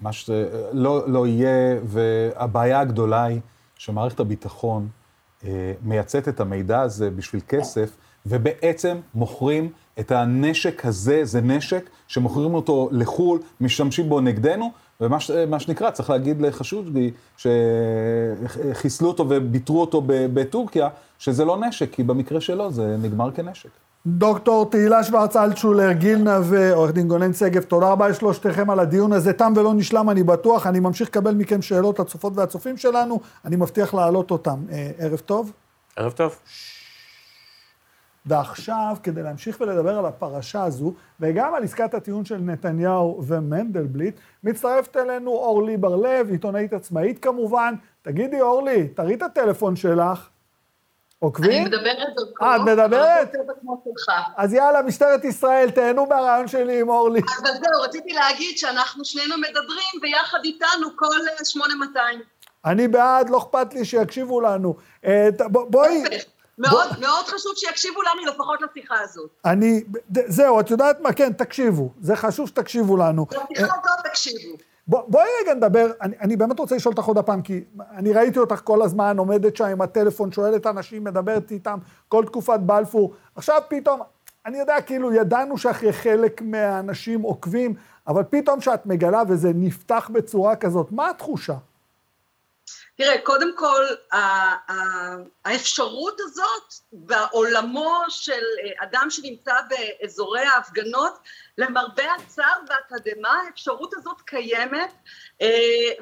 [0.00, 3.40] מה שזה לא, לא יהיה, והבעיה הגדולה היא
[3.76, 4.88] שמערכת הביטחון
[5.44, 7.90] אה, מייצאת את המידע הזה בשביל כסף,
[8.26, 15.30] ובעצם מוכרים את הנשק הזה, זה נשק שמוכרים אותו לחו"ל, משתמשים בו נגדנו, ומה ש,
[15.58, 22.70] שנקרא, צריך להגיד לחשודגי, שחיסלו אותו וביטרו אותו בטורקיה, שזה לא נשק, כי במקרה שלו
[22.70, 23.68] זה נגמר כנשק.
[24.06, 29.12] דוקטור תהילה שוורץ אלטשולר, גיל נווה, עורך דין גונן שגב, תודה רבה לשלושתכם על הדיון
[29.12, 29.32] הזה.
[29.32, 30.66] תם ולא נשלם, אני בטוח.
[30.66, 34.64] אני ממשיך לקבל מכם שאלות הצופות והצופים שלנו, אני מבטיח להעלות אותם.
[34.72, 35.52] אה, ערב טוב.
[35.96, 36.38] ערב טוב.
[38.26, 44.96] ועכשיו, כדי להמשיך ולדבר על הפרשה הזו, וגם על עסקת הטיעון של נתניהו ומנדלבליט, מצטרפת
[44.96, 47.74] אלינו אורלי בר-לב, עיתונאית עצמאית כמובן.
[48.02, 50.28] תגידי, אורלי, תראי את הטלפון שלך.
[51.18, 51.50] עוקבים?
[51.50, 52.44] אני מדברת דרכו.
[52.44, 53.32] אה, את מדברת?
[54.36, 57.20] אז יאללה, משטרת ישראל, תהנו מהרעיון שלי עם אורלי.
[57.20, 62.20] אבל זהו, רציתי להגיד שאנחנו שנינו מדברים ביחד איתנו כל 8200.
[62.64, 64.74] אני בעד, לא אכפת לי שיקשיבו לנו.
[65.04, 66.04] אה, בואי...
[66.58, 69.30] מאוד, מאוד חשוב שיקשיבו לנו לפחות לשיחה הזאת.
[69.44, 71.12] אני, זהו, את יודעת מה?
[71.12, 71.90] כן, תקשיבו.
[72.00, 73.26] זה חשוב שתקשיבו לנו.
[73.30, 74.56] לשיחה הזאת תקשיבו.
[74.86, 78.38] בוא, בואי רגע נדבר, אני, אני באמת רוצה לשאול אותך עוד הפעם, כי אני ראיתי
[78.38, 83.14] אותך כל הזמן עומדת שם עם הטלפון, שואלת אנשים, מדברת איתם כל תקופת בלפור.
[83.36, 84.00] עכשיו פתאום,
[84.46, 87.74] אני יודע, כאילו, ידענו שאחרי חלק מהאנשים עוקבים,
[88.06, 91.54] אבל פתאום כשאת מגלה וזה נפתח בצורה כזאת, מה התחושה?
[92.96, 93.84] תראה, קודם כל,
[95.44, 98.42] האפשרות הזאת בעולמו של
[98.82, 101.18] אדם שנמצא באזורי ההפגנות,
[101.58, 104.92] למרבה הצער והתדהמה, האפשרות הזאת קיימת,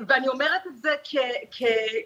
[0.09, 0.97] ואני אומרת את זה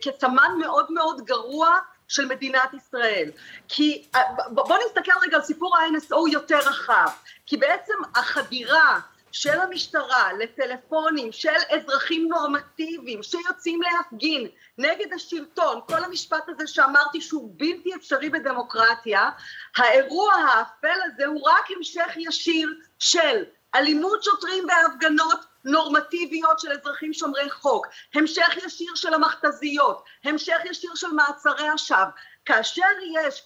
[0.03, 3.31] כסמן מאוד מאוד גרוע של מדינת ישראל.
[3.69, 4.09] כי
[4.51, 7.09] בואו נסתכל רגע על סיפור ה-NSO יותר רחב,
[7.47, 9.01] כי בעצם החדירה
[9.39, 17.55] של המשטרה לטלפונים של אזרחים נורמטיביים שיוצאים להפגין נגד השלטון, כל המשפט הזה שאמרתי שהוא
[17.57, 19.31] בלתי אפשרי בדמוקרטיה,
[19.77, 22.69] האירוע האפל הזה הוא רק המשך ישיר
[22.99, 23.45] של
[23.75, 31.11] אלימות שוטרים בהפגנות נורמטיביות של אזרחים שומרי חוק, המשך ישיר של המכתזיות, המשך ישיר של
[31.11, 32.05] מעצרי השווא,
[32.45, 33.43] כאשר יש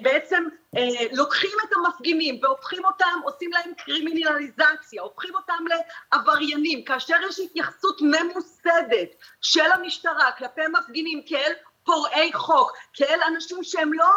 [0.00, 0.44] בעצם
[0.76, 5.64] אה, לוקחים את המפגינים והופכים אותם, עושים להם קרימינליזציה, הופכים אותם
[6.12, 9.08] לעבריינים, כאשר יש התייחסות ממוסדת
[9.40, 11.52] של המשטרה כלפי מפגינים כאל
[11.84, 14.10] פורעי חוק, כאל אנשים שהם לא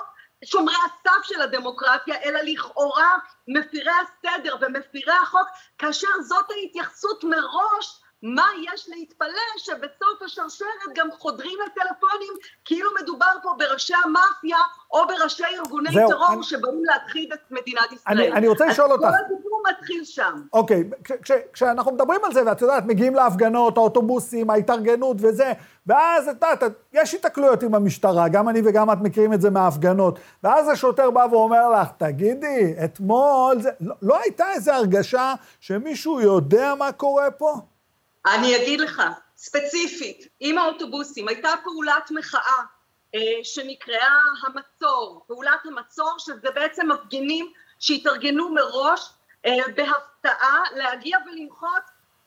[0.46, 8.46] שומרי הסף של הדמוקרטיה, אלא לכאורה מפירי הסדר ומפירי החוק, כאשר זאת ההתייחסות מראש מה
[8.74, 12.34] יש להתפלא שבסוף השרשרת גם חודרים לטלפונים
[12.66, 14.58] כאילו מדובר פה בראשי המאפיה
[14.92, 16.44] או בראשי ארגוני זהו, טרור אני...
[16.44, 18.18] שבאים להכחיד את מדינת ישראל.
[18.18, 19.04] אני, אני רוצה לשאול אותך.
[19.04, 20.42] אז כל הסיפור מתחיל שם.
[20.54, 25.54] אוקיי, כש, כש, כשאנחנו מדברים על זה, ואת יודעת, מגיעים להפגנות, האוטובוסים, ההתארגנות וזה,
[25.88, 30.20] ואז את יודעת, יש התקלויות עם המשטרה, גם אני וגם את מכירים את זה מההפגנות,
[30.44, 36.74] ואז השוטר בא ואומר לך, תגידי, אתמול, זה, לא, לא הייתה איזו הרגשה שמישהו יודע
[36.76, 37.56] מה קורה פה?
[38.26, 39.02] אני אגיד לך,
[39.38, 42.64] ספציפית, עם האוטובוסים הייתה פעולת מחאה
[43.16, 49.10] אה, שנקראה המצור, פעולת המצור שזה בעצם מפגינים שהתארגנו מראש
[49.46, 51.82] אה, בהפתעה להגיע ולמחות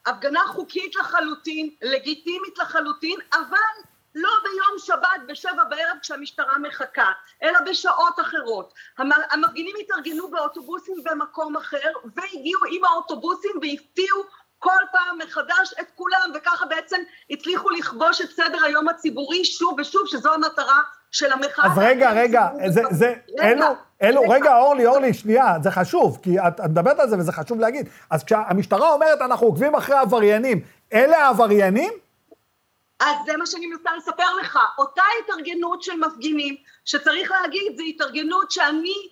[0.07, 8.21] הפגנה חוקית לחלוטין, לגיטימית לחלוטין, אבל לא ביום שבת בשבע בערב כשהמשטרה מחכה, אלא בשעות
[8.21, 8.75] אחרות.
[8.99, 14.25] המפגינים התארגנו באוטובוסים במקום אחר והגיעו עם האוטובוסים והפתיעו
[14.65, 16.97] כל פעם מחדש את כולם, וככה בעצם
[17.31, 21.67] הצליחו לכבוש את סדר היום הציבורי שוב ושוב, שזו המטרה של המחאה...
[21.67, 23.67] אז רגע, רגע, זה, זה, אלו,
[24.03, 27.61] אלו, רגע, אורלי, אורלי, שנייה, זה חשוב, כי את, את מדברת על זה וזה חשוב
[27.61, 27.89] להגיד.
[28.11, 30.61] אז כשהמשטרה אומרת, אנחנו עוקבים אחרי עבריינים,
[30.93, 31.93] אלה העבריינים?
[33.01, 34.59] אז זה מה שאני מנסה לספר לך.
[34.79, 39.09] אותה התארגנות של מפגינים, שצריך להגיד, זו התארגנות שאני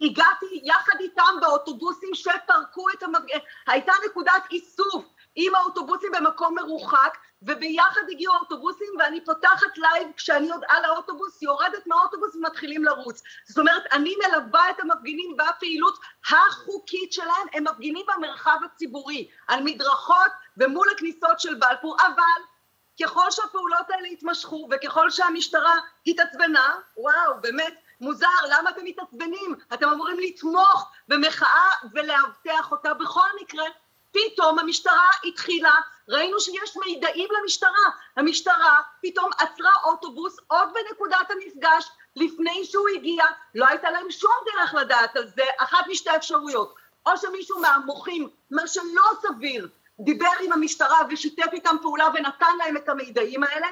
[0.00, 8.00] הגעתי יחד איתם באוטובוסים שפרקו את המפגינים, הייתה נקודת איסוף עם האוטובוסים במקום מרוחק, וביחד
[8.10, 13.22] הגיעו האוטובוסים ואני פותחת לייב כשאני עוד על האוטובוס, יורדת מהאוטובוס ומתחילים לרוץ.
[13.48, 15.98] זאת אומרת, אני מלווה את המפגינים בפעילות
[16.30, 22.42] החוקית שלהם, הם מפגינים במרחב הציבורי, על מדרכות ומול הכניסות של בלפור, אבל
[23.02, 25.74] ככל שהפעולות האלה התמשכו וככל שהמשטרה
[26.06, 29.54] התעצבנה, וואו, באמת מוזר, למה אתם מתעצבנים?
[29.74, 32.94] אתם אמורים לתמוך במחאה ולאבטח אותה.
[32.94, 33.64] בכל מקרה,
[34.12, 35.74] פתאום המשטרה התחילה,
[36.08, 37.86] ראינו שיש מידעים למשטרה,
[38.16, 44.74] המשטרה פתאום עצרה אוטובוס עוד בנקודת המפגש לפני שהוא הגיע, לא הייתה להם שום דרך
[44.74, 46.74] לדעת על זה, אחת משתי אפשרויות,
[47.06, 49.68] או שמישהו מהמוחים, מה שלא סביר,
[50.00, 53.66] דיבר עם המשטרה ושיתף איתם פעולה ונתן להם את המידעים האלה,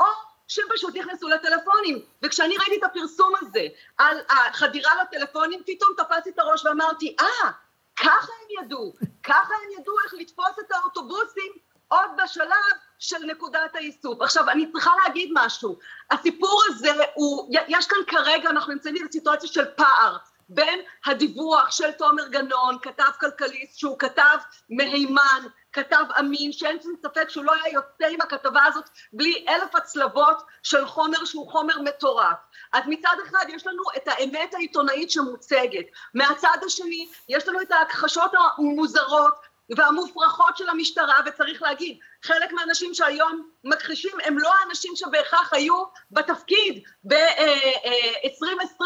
[0.00, 0.06] או
[0.48, 2.02] שהם פשוט נכנסו לטלפונים.
[2.22, 3.66] וכשאני ראיתי את הפרסום הזה
[3.98, 7.52] על החדירה לטלפונים, פתאום תפסתי את הראש ואמרתי, אה, ah,
[7.96, 11.52] ככה הם ידעו, ככה הם ידעו איך לתפוס את האוטובוסים
[11.88, 14.22] עוד בשלב של נקודת האיסוף.
[14.22, 15.78] עכשיו, אני צריכה להגיד משהו.
[16.10, 20.16] הסיפור הזה הוא, יש כאן כרגע, אנחנו נמצאים בסיטואציה של פער.
[20.48, 24.36] בין הדיווח של תומר גנון, כתב כלכליסט, שהוא כתב
[24.70, 25.42] מהימן,
[25.76, 30.42] כתב אמין, שאין שום ספק שהוא לא היה יוצא עם הכתבה הזאת בלי אלף הצלבות
[30.62, 32.36] של חומר שהוא חומר מטורף.
[32.72, 38.30] אז מצד אחד יש לנו את האמת העיתונאית שמוצגת, מהצד השני יש לנו את ההכחשות
[38.58, 39.34] המוזרות
[39.76, 46.84] והמופרכות של המשטרה, וצריך להגיד, חלק מהאנשים שהיום מכחישים הם לא האנשים שבהכרח היו בתפקיד
[47.06, 48.84] ב-2020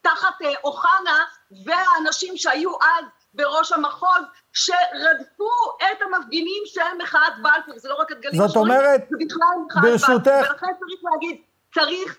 [0.00, 1.24] תחת אה, אוחנה,
[1.64, 8.20] והאנשים שהיו אז בראש המחוז, שרדפו את המפגינים של מחאת בלפור, זה לא רק את
[8.20, 9.08] גלים זאת אומרת,
[9.82, 10.50] ברשותך...
[10.50, 11.36] ולכן צריך להגיד,
[11.74, 12.18] צריך,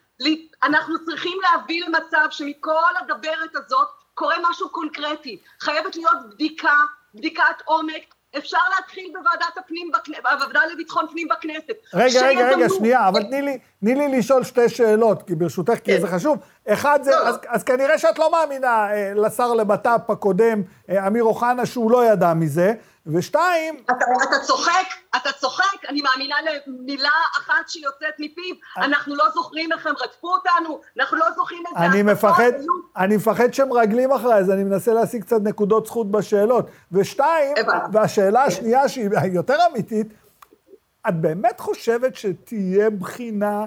[0.64, 5.40] אנחנו צריכים להביא למצב שמכל הדברת הזאת קורה משהו קונקרטי.
[5.60, 6.76] חייבת להיות בדיקה,
[7.14, 9.92] בדיקת עומק, אפשר להתחיל בוועדת הפנים,
[10.24, 11.74] בוועדה לביטחון פנים בכנסת.
[11.94, 15.92] רגע, רגע, רגע, שנייה, אבל תני לי, תני לי לשאול שתי שאלות, כי ברשותך, כי
[15.96, 16.02] כן.
[16.02, 16.38] זה חשוב.
[16.68, 17.28] אחד זה, לא.
[17.28, 22.06] אז, אז כנראה שאת לא מאמינה אה, לשר לבט"פ הקודם, אה, אמיר אוחנה, שהוא לא
[22.06, 22.74] ידע מזה.
[23.08, 23.76] ושתיים...
[23.86, 26.36] אתה, אתה צוחק, אתה צוחק, אני מאמינה
[26.68, 31.86] למילה אחת שיוצאת מפיו, אנחנו לא זוכרים איך הם רדפו אותנו, אנחנו לא זוכרים איזה...
[31.86, 32.52] אני מפחד,
[32.98, 36.66] אני מפחד שמרגלים אחריי, אז אני מנסה להשיג קצת נקודות זכות בשאלות.
[36.92, 37.56] ושתיים,
[37.94, 40.08] והשאלה השנייה שהיא יותר אמיתית,
[41.10, 43.66] את באמת חושבת שתהיה בחינה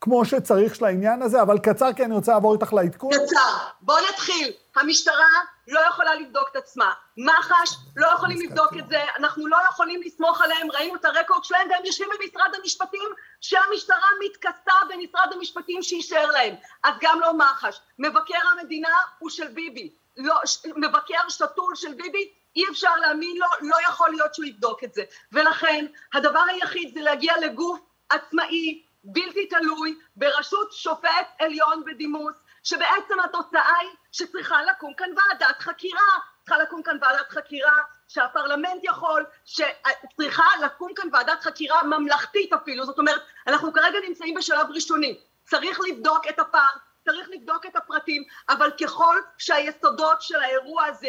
[0.00, 3.10] כמו שצריך של העניין הזה, אבל קצר כי אני רוצה לעבור איתך לעדכון.
[3.12, 4.52] קצר, בוא נתחיל.
[4.76, 5.28] המשטרה
[5.68, 6.92] לא יכולה לבדוק את עצמה.
[7.16, 11.68] מח"ש לא יכולים לבדוק את זה, אנחנו לא יכולים לסמוך עליהם, ראינו את הרקורד שלהם
[11.70, 13.08] והם יושבים במשרד המשפטים
[13.40, 16.54] שהמשטרה מתכסה במשרד המשפטים שאישר להם.
[16.82, 17.80] אז גם לא מח"ש.
[17.98, 19.90] מבקר המדינה הוא של ביבי.
[20.16, 20.34] לא,
[20.76, 25.02] מבקר שתול של ביבי, אי אפשר להאמין לו, לא יכול להיות שהוא יבדוק את זה.
[25.32, 33.76] ולכן הדבר היחיד זה להגיע לגוף עצמאי, בלתי תלוי, בראשות שופט עליון בדימוס, שבעצם התוצאה
[33.80, 36.10] היא שצריכה לקום כאן ועדת חקירה,
[36.44, 37.76] צריכה לקום כאן ועדת חקירה
[38.08, 44.66] שהפרלמנט יכול, שצריכה לקום כאן ועדת חקירה ממלכתית אפילו, זאת אומרת, אנחנו כרגע נמצאים בשלב
[44.70, 46.76] ראשוני, צריך לבדוק את הפער,
[47.10, 51.08] צריך לבדוק את הפרטים, אבל ככל שהיסודות של האירוע הזה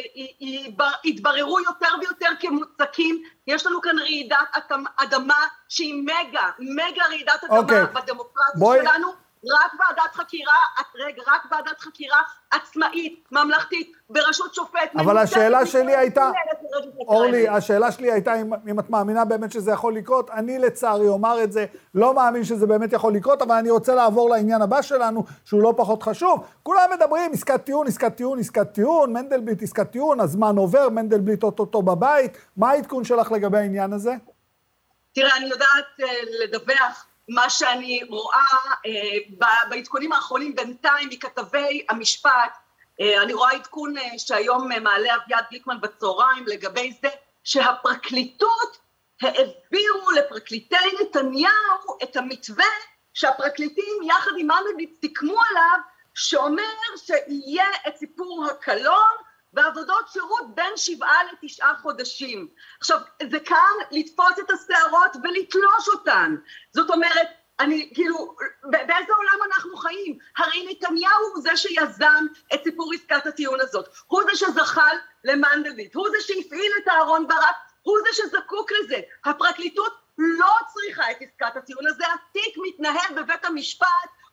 [1.03, 4.37] יתבררו יותר ויותר כמוצקים, יש לנו כאן רעידת
[4.97, 7.61] אדמה שהיא מגה, מגה רעידת אדמה okay.
[7.61, 7.85] אוקיי.
[7.85, 8.79] בדמוקרטיה בואי...
[8.81, 9.20] שלנו.
[9.45, 10.54] רק ועדת חקירה,
[10.95, 14.95] רגע, רק ועדת חקירה עצמאית, ממלכתית, בראשות שופט.
[14.97, 16.32] אבל השאלה שלי הייתה,
[16.99, 20.30] אורלי, השאלה שלי הייתה אם, אם את מאמינה באמת שזה יכול לקרות.
[20.30, 24.30] אני לצערי אומר את זה, לא מאמין שזה באמת יכול לקרות, אבל אני רוצה לעבור
[24.30, 26.47] לעניין הבא שלנו, שהוא לא פחות חשוב.
[26.63, 31.82] כולם מדברים, עסקת טיעון, עסקת טיעון, עסקת טיעון, מנדלבליט עסקת טיעון, הזמן עובר, מנדלבליט אוטוטו
[31.82, 32.38] בבית.
[32.58, 34.13] מה העדכון שלך לגבי העניין הזה?
[35.13, 36.04] תראה, אני יודעת uh,
[36.43, 38.45] לדווח מה שאני רואה
[38.86, 38.91] אה,
[39.69, 42.57] בעדכונים האחרונים בינתיים מכתבי המשפט,
[43.01, 47.10] אה, אני רואה עדכון אה, שהיום מעלה אביעד גליקמן בצהריים לגבי זה
[47.43, 48.77] שהפרקליטות
[49.21, 52.65] העבירו לפרקליטי נתניהו את המתווה
[53.13, 55.79] שהפרקליטים יחד עם מנדלבליט סיכמו עליו
[56.13, 56.63] שאומר
[56.97, 59.15] שיהיה את סיפור הקלון
[59.53, 62.47] בעבודות שירות בין שבעה לתשעה חודשים.
[62.79, 62.99] עכשיו,
[63.31, 66.35] זה כאן לתפוס את השערות ולתלוש אותן.
[66.71, 67.27] זאת אומרת,
[67.59, 70.17] אני, כאילו, באיזה עולם אנחנו חיים?
[70.37, 73.89] הרי נתניהו הוא זה שיזם את סיפור עסקת הטיעון הזאת.
[74.07, 78.99] הוא זה שזחל למנדלבליט, הוא זה שהפעיל את אהרון ברק, הוא זה שזקוק לזה.
[79.25, 83.87] הפרקליטות לא צריכה את עסקת הטיעון הזה, התיק מתנהל בבית המשפט,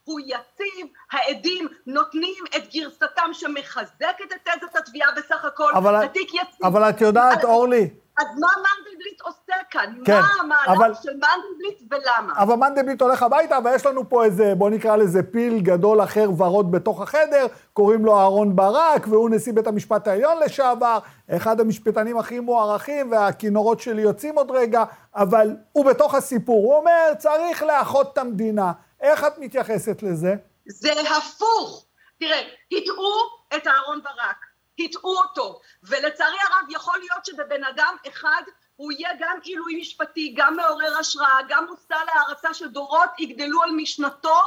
[0.08, 6.66] הוא יציב, העדים נותנים את גרסתם שמחזקת את תזת התביעה בסך הכל, אבל, התיק יציב.
[6.66, 7.90] אבל את יודעת, אורלי...
[8.20, 9.94] אז מה מנדלבליט עושה כאן?
[10.04, 12.32] כן, מה המהלך אבל- של מנדלבליט ולמה?
[12.36, 16.70] אבל מנדלבליט הולך הביתה, ויש לנו פה איזה, בוא נקרא לזה פיל גדול אחר ורוד
[16.72, 20.98] בתוך החדר, קוראים לו אהרון ברק, והוא נשיא בית המשפט העליון לשעבר,
[21.30, 24.84] אחד המשפטנים הכי מוערכים, והכינורות שלי יוצאים עוד רגע,
[25.16, 28.72] אבל הוא בתוך הסיפור, הוא אומר, צריך לאחות את המדינה.
[29.00, 30.34] איך את מתייחסת לזה?
[30.66, 31.84] זה הפוך.
[32.18, 33.14] תראה, הטעו
[33.56, 34.36] את אהרון ברק,
[34.78, 38.42] הטעו אותו, ולצערי הרב יכול להיות שבבן אדם אחד
[38.76, 44.38] הוא יהיה גם עילוי משפטי, גם מעורר השראה, גם מושא להערצה שדורות יגדלו על משנתו,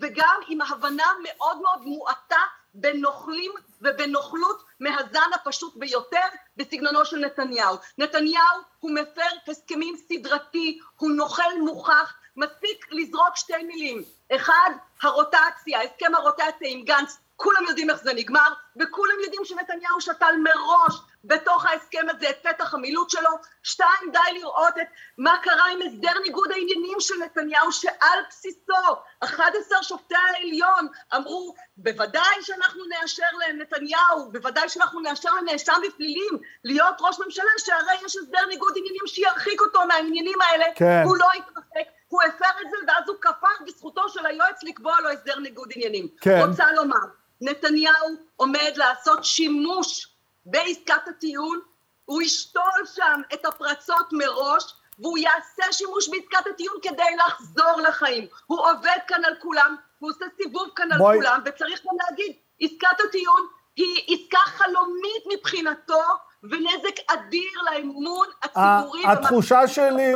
[0.00, 2.40] וגם עם הבנה מאוד מאוד מועטה
[2.74, 7.76] בנוכלים ובנוכלות מהזן הפשוט ביותר בסגנונו של נתניהו.
[7.98, 14.02] נתניהו הוא מפר הסכמים סדרתי, הוא נוכל מוכח, מספיק לזרוק שתי מילים.
[14.36, 14.70] אחד,
[15.02, 18.48] הרוטציה, הסכם הרוטציה עם גנץ, כולם יודעים איך זה נגמר,
[18.80, 23.30] וכולם יודעים שנתניהו שתל מראש בתוך ההסכם הזה את פתח המילוט שלו.
[23.62, 24.86] שתיים, די לראות את
[25.18, 28.72] מה קרה עם הסדר ניגוד העניינים של נתניהו, שעל בסיסו
[29.20, 37.20] 11 שופטי העליון אמרו, בוודאי שאנחנו נאשר לנתניהו, בוודאי שאנחנו נאשר לנאשם בפלילים להיות ראש
[37.24, 41.02] ממשלה, שהרי יש הסדר ניגוד עניינים שירחיק אותו מהעניינים האלה, כן.
[41.04, 41.97] הוא לא יתרחק.
[42.08, 46.08] הוא הפר את זה ואז הוא כפר בזכותו של היועץ לקבוע לו הסדר ניגוד עניינים.
[46.20, 46.40] כן.
[46.48, 46.96] רוצה לומר,
[47.40, 50.08] נתניהו עומד לעשות שימוש
[50.46, 51.60] בעסקת הטיעון,
[52.04, 58.26] הוא ישתול שם את הפרצות מראש, והוא יעשה שימוש בעסקת הטיעון כדי לחזור לחיים.
[58.46, 62.32] הוא עובד כאן על כולם, הוא עושה סיבוב כאן על בואי- כולם, וצריך גם להגיד,
[62.60, 66.02] עסקת הטיעון היא עסקה חלומית מבחינתו,
[66.42, 69.02] ונזק אדיר לאמון הציבורי.
[69.06, 70.12] התחושה שלי,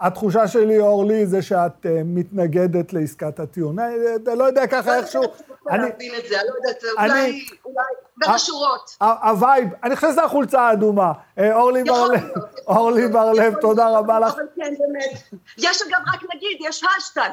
[0.00, 3.78] התחושה שלי, אורלי, זה שאת אה, מתנגדת לעסקת הטיעון.
[3.78, 3.84] אה,
[4.28, 5.22] אה, לא יודע ככה איכשהו...
[5.22, 7.84] אני אני- להבין את זה, אני לא יודעת, אני- אולי, אולי,
[8.16, 8.96] בין אה, השורות.
[9.00, 11.12] ה-vibe, אני חושב שזו החולצה האדומה.
[11.52, 12.20] אורלי בר-לב,
[12.66, 14.34] אורלי בר-לב, תודה רבה לך.
[14.34, 15.40] אבל כן, באמת.
[15.58, 17.30] יש אגב, רק נגיד, יש השטג.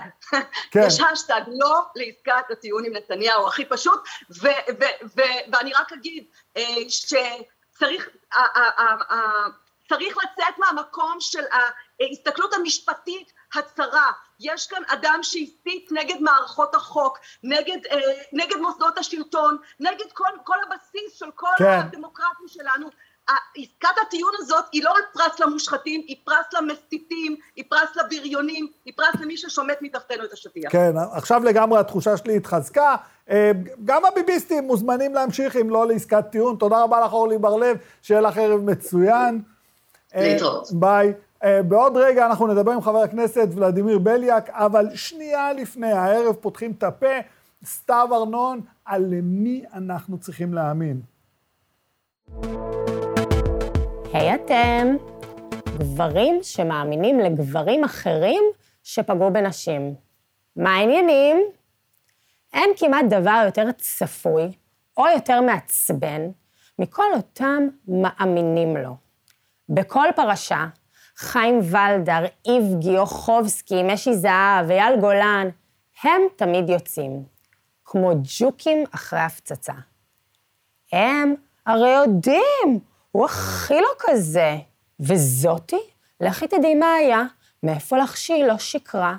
[0.72, 0.84] כן.
[0.88, 4.02] יש השטג, לא לעסקת הטיעון עם נתניהו, הכי פשוט.
[5.52, 6.24] ואני רק אגיד
[6.90, 8.10] שצריך
[9.94, 11.44] צריך לצאת מהמקום של
[12.02, 14.12] ההסתכלות המשפטית הצרה.
[14.40, 17.98] יש כאן אדם שהסית נגד מערכות החוק, נגד, אה,
[18.34, 21.80] נגד מוסדות השלטון, נגד כל, כל הבסיס של כל כן.
[21.80, 22.90] הדמוקרטיה שלנו.
[23.58, 28.94] עסקת הטיעון הזאת היא לא רק פרס למושחתים, היא פרס למסיתים, היא פרס לבריונים, היא
[28.98, 30.72] פרס למי ששומט מתחתנו את השטיח.
[30.72, 32.96] כן, עכשיו לגמרי התחושה שלי התחזקה.
[33.30, 33.52] אה,
[33.86, 36.56] גם הביביסטים מוזמנים להמשיך, אם לא לעסקת טיעון.
[36.56, 39.42] תודה רבה לך, אורלי בר-לב, שיהיה לך ערב מצוין.
[40.16, 40.72] אה, להתראות.
[40.72, 41.14] ביי.
[41.44, 46.72] אה, בעוד רגע אנחנו נדבר עם חבר הכנסת ולדימיר בליאק, אבל שנייה לפני, הערב פותחים
[46.78, 47.16] את הפה,
[47.66, 51.02] סתיו ארנון, על מי אנחנו צריכים להאמין.
[54.14, 54.96] היי אתם,
[55.78, 58.44] גברים שמאמינים לגברים אחרים
[58.84, 59.96] שפגעו בנשים.
[60.56, 61.38] מה העניינים?
[62.54, 64.52] אין כמעט דבר יותר צפוי
[64.98, 66.22] או יותר מעצבן
[66.80, 69.03] מכל אותם מאמינים לו.
[69.70, 70.66] בכל פרשה,
[71.18, 75.48] חיים ולדר, איב גיוחובסקי, משי זהב, אייל גולן,
[76.04, 77.24] הם תמיד יוצאים,
[77.86, 79.74] כמו ג'וקים אחרי הפצצה.
[80.94, 82.80] הם הרי יודעים,
[83.12, 84.58] הוא הכי לא כזה.
[85.00, 85.80] וזאתי,
[86.22, 87.24] לכי תדעי מה היה,
[87.64, 89.16] מאיפה לך שהיא לא שקרה.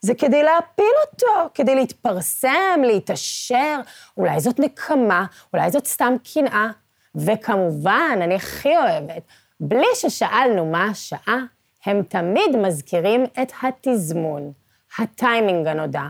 [0.00, 3.80] זה כדי להפיל אותו, כדי להתפרסם, להתעשר,
[4.16, 6.66] אולי זאת נקמה, אולי זאת סתם קנאה.
[7.14, 9.22] וכמובן, אני הכי אוהבת,
[9.60, 11.38] בלי ששאלנו מה השעה,
[11.84, 14.52] הם תמיד מזכירים את התזמון,
[14.98, 16.04] הטיימינג הנודע.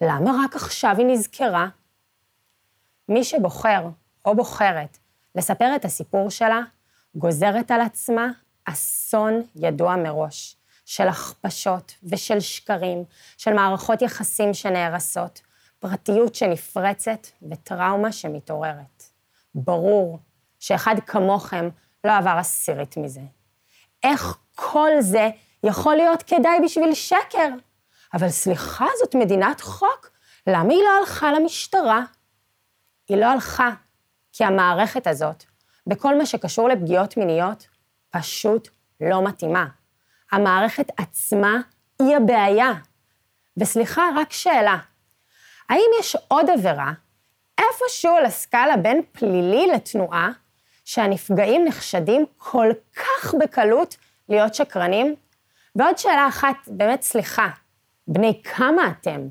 [0.00, 1.68] למה רק עכשיו היא נזכרה?
[3.08, 3.88] מי שבוחר
[4.24, 4.98] או בוחרת
[5.34, 6.60] לספר את הסיפור שלה,
[7.14, 8.28] גוזרת על עצמה
[8.64, 13.04] אסון ידוע מראש, של הכפשות ושל שקרים,
[13.36, 15.40] של מערכות יחסים שנהרסות,
[15.78, 19.04] פרטיות שנפרצת וטראומה שמתעוררת.
[19.54, 20.18] ברור
[20.58, 21.68] שאחד כמוכם
[22.04, 23.20] לא עבר עשירית מזה.
[24.02, 25.30] איך כל זה
[25.64, 27.48] יכול להיות כדאי בשביל שקר?
[28.14, 30.10] אבל סליחה, זאת מדינת חוק,
[30.46, 32.02] למה היא לא הלכה למשטרה?
[33.08, 33.70] היא לא הלכה,
[34.32, 35.44] כי המערכת הזאת,
[35.86, 37.66] בכל מה שקשור לפגיעות מיניות,
[38.10, 38.68] פשוט
[39.00, 39.66] לא מתאימה.
[40.32, 41.60] המערכת עצמה
[41.98, 42.72] היא הבעיה.
[43.56, 44.78] וסליחה, רק שאלה.
[45.68, 46.92] האם יש עוד עבירה,
[47.58, 50.30] איפשהו על הסקאלה בין פלילי לתנועה,
[50.90, 53.96] שהנפגעים נחשדים כל כך בקלות
[54.28, 55.14] להיות שקרנים?
[55.76, 57.48] ועוד שאלה אחת, באמת סליחה,
[58.08, 59.28] בני כמה אתם?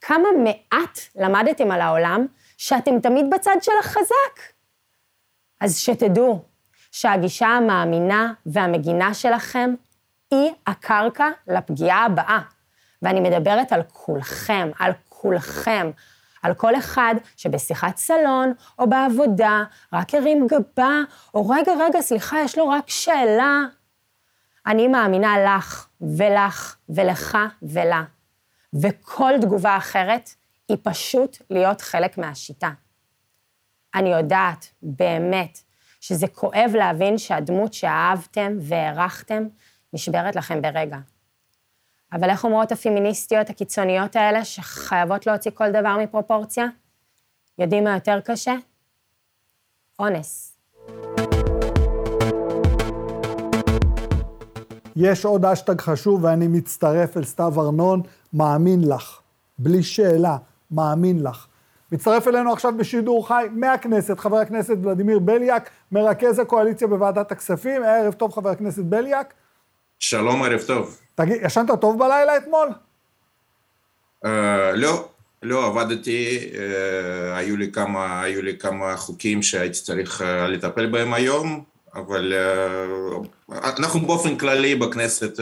[0.00, 2.26] כמה מעט למדתם על העולם
[2.56, 4.42] שאתם תמיד בצד של החזק?
[5.60, 6.42] אז שתדעו
[6.92, 9.74] שהגישה המאמינה והמגינה שלכם
[10.30, 12.40] היא הקרקע לפגיעה הבאה.
[13.02, 15.90] ואני מדברת על כולכם, על כולכם,
[16.42, 21.00] על כל אחד שבשיחת סלון או בעבודה רק הרים גבה,
[21.34, 23.64] או רגע, רגע, סליחה, יש לו רק שאלה.
[24.66, 28.02] אני מאמינה לך ולך ולך ולה,
[28.82, 30.30] וכל תגובה אחרת
[30.68, 32.70] היא פשוט להיות חלק מהשיטה.
[33.94, 35.58] אני יודעת, באמת,
[36.00, 39.48] שזה כואב להבין שהדמות שאהבתם והערכתם
[39.92, 40.98] נשברת לכם ברגע.
[42.12, 46.66] אבל איך אומרות הפמיניסטיות הקיצוניות האלה, שחייבות להוציא כל דבר מפרופורציה?
[47.58, 48.54] יודעים מה יותר קשה?
[49.98, 50.56] אונס.
[54.96, 58.02] יש עוד אשטג חשוב, ואני מצטרף אל סתיו ארנון,
[58.32, 59.20] מאמין לך.
[59.58, 60.36] בלי שאלה,
[60.70, 61.46] מאמין לך.
[61.92, 67.82] מצטרף אלינו עכשיו בשידור חי מהכנסת, חבר הכנסת ולדימיר בליאק, מרכז הקואליציה בוועדת הכספים.
[67.82, 69.34] ערב טוב, חבר הכנסת בליאק.
[69.98, 71.07] שלום, ערב טוב.
[71.18, 72.68] תגיד, ישנת טוב בלילה אתמול?
[74.24, 74.28] Uh,
[74.74, 75.08] לא,
[75.42, 76.56] לא, עבדתי, uh,
[77.36, 81.64] היו, לי כמה, היו לי כמה חוקים שהייתי צריך uh, לטפל בהם היום,
[81.94, 82.34] אבל
[83.52, 85.40] אנחנו באופן כללי בכנסת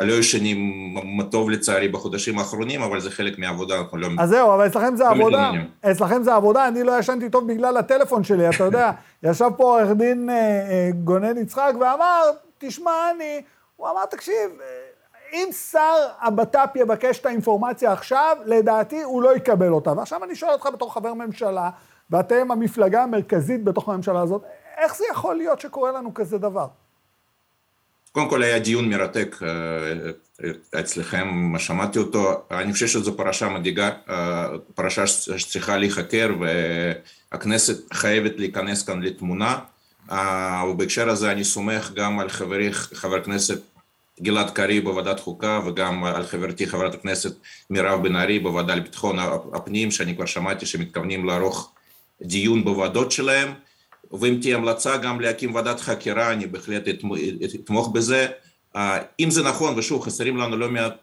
[0.00, 0.94] לא ישנים
[1.30, 4.08] טוב לצערי בחודשים האחרונים, אבל זה חלק מהעבודה, אנחנו לא...
[4.18, 5.50] אז זהו, אבל אצלכם זה לא עבודה,
[5.90, 8.90] אצלכם זה עבודה, אני לא ישנתי טוב בגלל הטלפון שלי, אתה יודע,
[9.22, 10.28] ישב פה עורך דין
[11.04, 12.30] גונן יצחק ואמר,
[12.60, 13.42] תשמע, אני...
[13.76, 14.50] הוא אמר, תקשיב,
[15.32, 19.92] אם שר הבט"פ יבקש את האינפורמציה עכשיו, לדעתי הוא לא יקבל אותה.
[19.96, 21.70] ועכשיו אני שואל אותך בתור חבר ממשלה,
[22.10, 24.42] ואתם המפלגה המרכזית בתוך הממשלה הזאת,
[24.76, 26.66] איך זה יכול להיות שקורה לנו כזה דבר?
[28.12, 29.36] קודם כל היה דיון מרתק
[30.80, 33.90] אצלכם, שמעתי אותו, אני חושב שזו פרשה מדאיגה,
[34.74, 39.58] פרשה שצריכה להיחקר והכנסת חייבת להיכנס כאן לתמונה.
[40.70, 43.60] ובהקשר הזה אני סומך גם על חברי חבר הכנסת
[44.22, 47.34] גלעד קריב בוועדת חוקה וגם על חברתי חברת הכנסת
[47.70, 49.18] מירב בן ארי בוועדה לביטחון
[49.52, 51.72] הפנים שאני כבר שמעתי שמתכוונים לערוך
[52.22, 53.52] דיון בוועדות שלהם.
[54.20, 56.82] ואם תהיה המלצה גם להקים ועדת חקירה אני בהחלט
[57.54, 58.26] אתמוך בזה.
[59.20, 60.94] אם זה נכון ושוב חסרים לנו לא מעט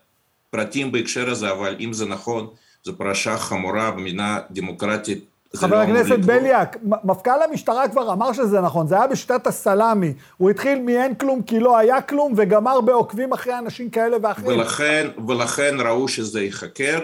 [0.50, 2.48] פרטים בהקשר הזה אבל אם זה נכון
[2.84, 5.26] זו פרשה חמורה במדינה דמוקרטית
[5.58, 10.14] חבר לא הכנסת בליאק, מפכ"ל המשטרה כבר אמר שזה נכון, זה היה בשיטת הסלאמי.
[10.38, 14.60] הוא התחיל מאין כלום כי לא היה כלום, וגמר בעוקבים אחרי אנשים כאלה ואחרים.
[14.60, 17.00] ולכן, ולכן ראו שזה ייחקר,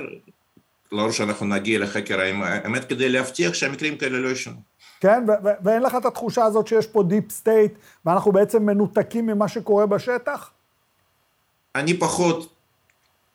[0.92, 4.56] לא שאנחנו נגיע לחקר האמת, כדי להבטיח שהמקרים כאלה לא ישנו.
[5.00, 5.24] כן,
[5.64, 7.74] ואין לך את התחושה הזאת שיש פה deep state,
[8.06, 10.52] ואנחנו בעצם מנותקים ממה שקורה בשטח?
[11.76, 12.53] אני פחות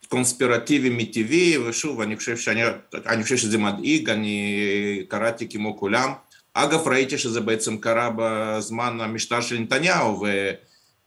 [0.08, 2.60] קונספירטיבי מטבעי, ושוב, אני חושב, שאני,
[3.06, 6.12] אני חושב שזה מדאיג, אני קראתי כמו כולם.
[6.54, 10.26] אגב, ראיתי שזה בעצם קרה בזמן המשטר של נתניהו,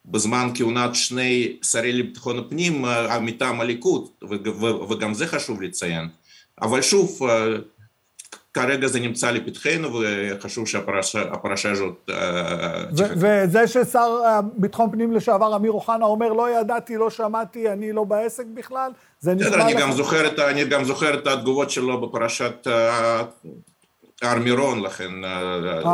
[0.06, 2.86] ובזמן כהונת שני שרי לביטחון הפנים
[3.22, 4.10] מטעם הליכוד,
[4.89, 6.08] וגם זה חשוב לציין.
[6.62, 7.20] אבל שוב,
[8.54, 12.10] כרגע זה נמצא לפתחנו, וחשוב שהפרשה הזאת
[12.95, 13.14] תחכה.
[13.16, 14.20] וזה ששר
[14.54, 19.34] ביטחון פנים לשעבר אמיר אוחנה אומר, לא ידעתי, לא שמעתי, אני לא בעסק בכלל, זה
[19.34, 19.62] נשמע לך...
[19.62, 22.68] אני גם זוכר את, אני גם זוכר את התגובות שלו בפרשת
[24.22, 25.12] הר מירון, לכן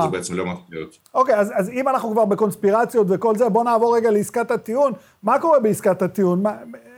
[0.04, 0.98] זה בעצם לא מפתיע אותי.
[1.14, 4.94] אוקיי, אז, אז אם אנחנו כבר בקונספירציות וכל זה, בואו נעבור רגע לעסקת הטיעון.
[5.24, 6.44] מה קורה בעסקת הטיעון?
[6.44, 6.52] מה,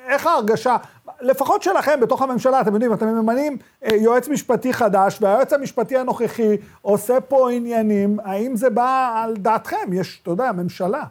[0.10, 0.78] איך ההרגשה,
[1.22, 6.58] לפחות שלכם בתוך הממשלה, אתם יודעים, אתם ממנים אה, יועץ משפטי חדש, והיועץ המשפטי הנוכחי
[6.82, 9.94] עושה פה עניינים, האם זה בא על דעתכם?
[9.94, 11.04] יש, אתה יודע, ממשלה.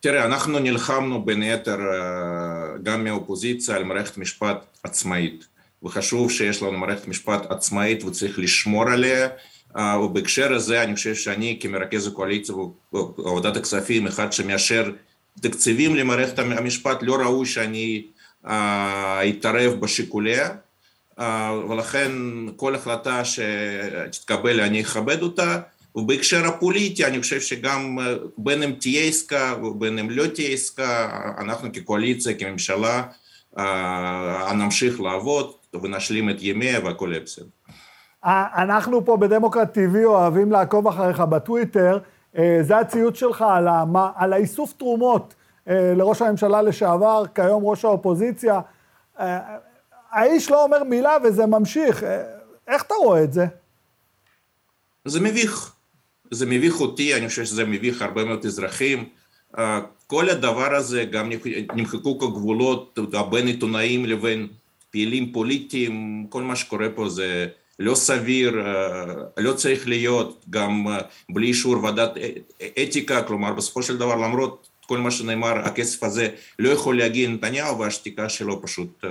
[0.00, 5.46] תראה, אנחנו נלחמנו בין היתר אה, גם מהאופוזיציה על מערכת משפט עצמאית,
[5.82, 9.28] וחשוב שיש לנו מערכת משפט עצמאית וצריך לשמור עליה,
[9.76, 12.54] אה, ובהקשר הזה אני חושב שאני כמרכז הקואליציה
[12.92, 14.90] בוועדת הכספים, אחד שמאשר
[15.40, 18.06] תקציבים למערכת המשפט, לא ראוי שאני
[19.28, 20.48] אתערב בשיקוליה,
[21.68, 22.12] ולכן
[22.56, 25.58] כל החלטה שתתקבל אני אכבד אותה,
[25.94, 27.98] ובהקשר הפוליטי אני חושב שגם
[28.38, 33.02] בין אם תהיה עסקה ובין אם לא תהיה עסקה, אנחנו כקואליציה, כממשלה,
[34.54, 35.52] נמשיך לעבוד
[35.82, 37.46] ונשלים את ימיה והכל יהיה בסדר.
[38.24, 41.98] אנחנו פה בדמוקרט TV אוהבים לעקוב אחריך בטוויטר,
[42.38, 45.34] זה הציוץ שלך על, המה, על האיסוף תרומות
[45.68, 48.60] אה, לראש הממשלה לשעבר, כיום ראש האופוזיציה.
[49.20, 49.38] אה,
[50.10, 52.04] האיש לא אומר מילה וזה ממשיך.
[52.04, 52.22] אה,
[52.68, 53.46] איך אתה רואה את זה?
[55.04, 55.72] זה מביך.
[56.30, 59.08] זה מביך אותי, אני חושב שזה מביך הרבה מאוד אזרחים.
[59.58, 61.30] אה, כל הדבר הזה, גם
[61.74, 62.98] נמחקו כגבולות
[63.30, 64.48] בין עיתונאים לבין
[64.90, 67.46] פעילים פוליטיים, כל מה שקורה פה זה
[67.80, 70.98] לא סביר, אה, לא צריך להיות, גם אה,
[71.30, 72.10] בלי אישור ועדת
[72.82, 76.28] אתיקה, כלומר בסופו של דבר למרות כל מה שנאמר, הכסף הזה
[76.58, 79.04] לא יכול להגיע לנתניהו והשתיקה שלו פשוט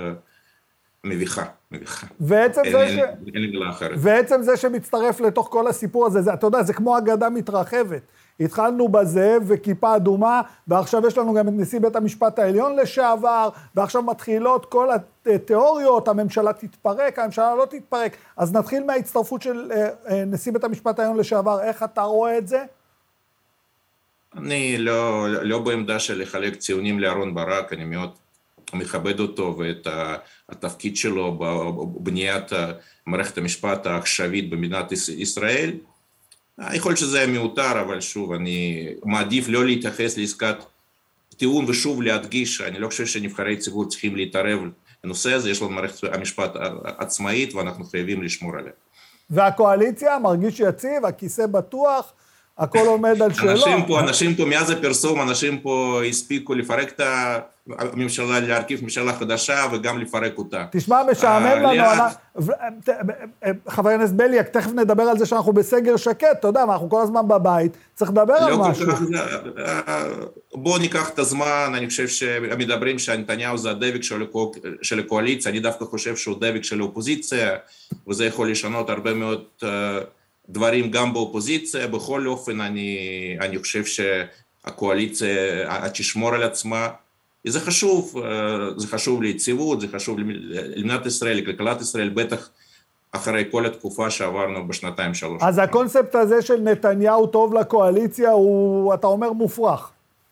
[1.04, 2.06] מביכה, מביכה.
[2.20, 3.00] ועצם אין, זה אין, ש...
[3.34, 3.98] אין לי מילה אחרת.
[3.98, 8.02] ועצם זה שמצטרף לתוך כל הסיפור הזה, זה, אתה יודע, זה כמו אגדה מתרחבת.
[8.40, 14.02] התחלנו בזאב וכיפה אדומה, ועכשיו יש לנו גם את נשיא בית המשפט העליון לשעבר, ועכשיו
[14.02, 14.88] מתחילות כל
[15.26, 18.16] התיאוריות, הממשלה תתפרק, הממשלה לא תתפרק.
[18.36, 22.48] אז נתחיל מההצטרפות של אה, אה, נשיא בית המשפט העליון לשעבר, איך אתה רואה את
[22.48, 22.64] זה?
[24.36, 28.10] אני לא, לא בעמדה של לחלק ציונים לאהרן ברק, אני מאוד
[28.74, 29.86] מכבד אותו ואת
[30.48, 32.52] התפקיד שלו בבניית
[33.06, 35.70] מערכת המשפט העכשווית במדינת ישראל.
[36.72, 40.56] יכול להיות שזה היה מיותר, אבל שוב, אני מעדיף לא להתייחס לעסקת
[41.36, 44.60] טיעון ושוב להדגיש, אני לא חושב שנבחרי ציבור צריכים להתערב
[45.04, 46.50] בנושא הזה, יש לנו מערכת המשפט
[46.84, 48.72] עצמאית ואנחנו חייבים לשמור עליה.
[49.30, 52.12] והקואליציה מרגיש יציב, הכיסא בטוח,
[52.60, 53.50] הכל עומד על שלו.
[53.50, 57.00] אנשים פה, אנשים פה, מאז הפרסום, אנשים פה הספיקו לפרק את
[57.78, 60.64] הממשלה, להרכיב ממשלה חדשה וגם לפרק אותה.
[60.70, 63.52] תשמע, משעמם אה, לנו.
[63.68, 67.28] חבר הכנסת בליאק, תכף נדבר על זה שאנחנו בסגר שקט, אתה יודע, אנחנו כל הזמן
[67.28, 68.86] בבית, צריך לדבר על לא משהו.
[69.58, 70.04] אה,
[70.54, 74.02] בואו ניקח את הזמן, אני חושב שמדברים שנתניהו זה הדבק
[74.82, 77.56] של הקואליציה, אני דווקא חושב שהוא דבק של האופוזיציה,
[78.08, 79.44] וזה יכול לשנות הרבה מאוד...
[80.50, 82.98] אה, דברים גם באופוזיציה, בכל אופן אני,
[83.40, 85.28] אני חושב שהקואליציה
[85.94, 86.88] תשמור על עצמה,
[87.46, 88.22] זה חשוב,
[88.76, 92.48] זה חשוב ליציבות, זה חשוב למדינת ישראל, לכלכלת ישראל, בטח
[93.12, 95.42] אחרי כל התקופה שעברנו בשנתיים שלוש.
[95.42, 99.90] אז הקונספט הזה של נתניהו טוב לקואליציה הוא, אתה אומר, מופרך.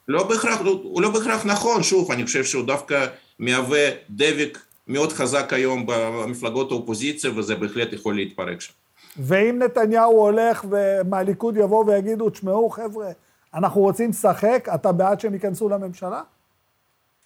[0.09, 3.07] לא בהכרח, הוא לא בהכרח נכון, שוב, אני חושב שהוא דווקא
[3.39, 4.59] מהווה דבק
[4.89, 8.73] מאוד חזק היום במפלגות האופוזיציה, וזה בהחלט יכול להתפרק שם.
[9.19, 13.11] ואם נתניהו הולך ומהליכוד יבואו ויגידו, תשמעו חבר'ה,
[13.55, 16.23] אנחנו רוצים לשחק, אתה בעד שהם ייכנסו לממשלה?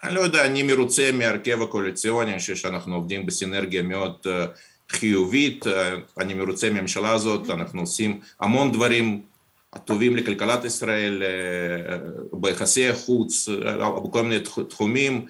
[0.04, 4.28] אני לא יודע, אני מרוצה מהרכב הקואליציוני, אני חושב שאנחנו עובדים בסינרגיה מאוד uh,
[4.88, 5.70] חיובית, uh,
[6.20, 9.22] אני מרוצה מהממשלה הזאת, אנחנו עושים המון דברים
[9.84, 13.48] טובים לכלכלת ישראל, uh, ביחסי החוץ,
[14.04, 15.26] בכל מיני תחומים,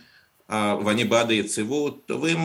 [0.85, 2.39] ואני בעד היציבות, ואם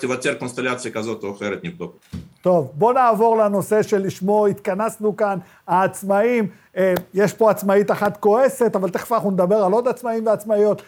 [0.00, 2.00] תיווצר קונסטלציה כזאת או אחרת, נבדוק.
[2.42, 6.46] טוב, בואו נעבור לנושא שלשמו התכנסנו כאן, העצמאים.
[6.76, 10.82] אה, יש פה עצמאית אחת כועסת, אבל תכף אנחנו נדבר על עוד עצמאים ועצמאיות.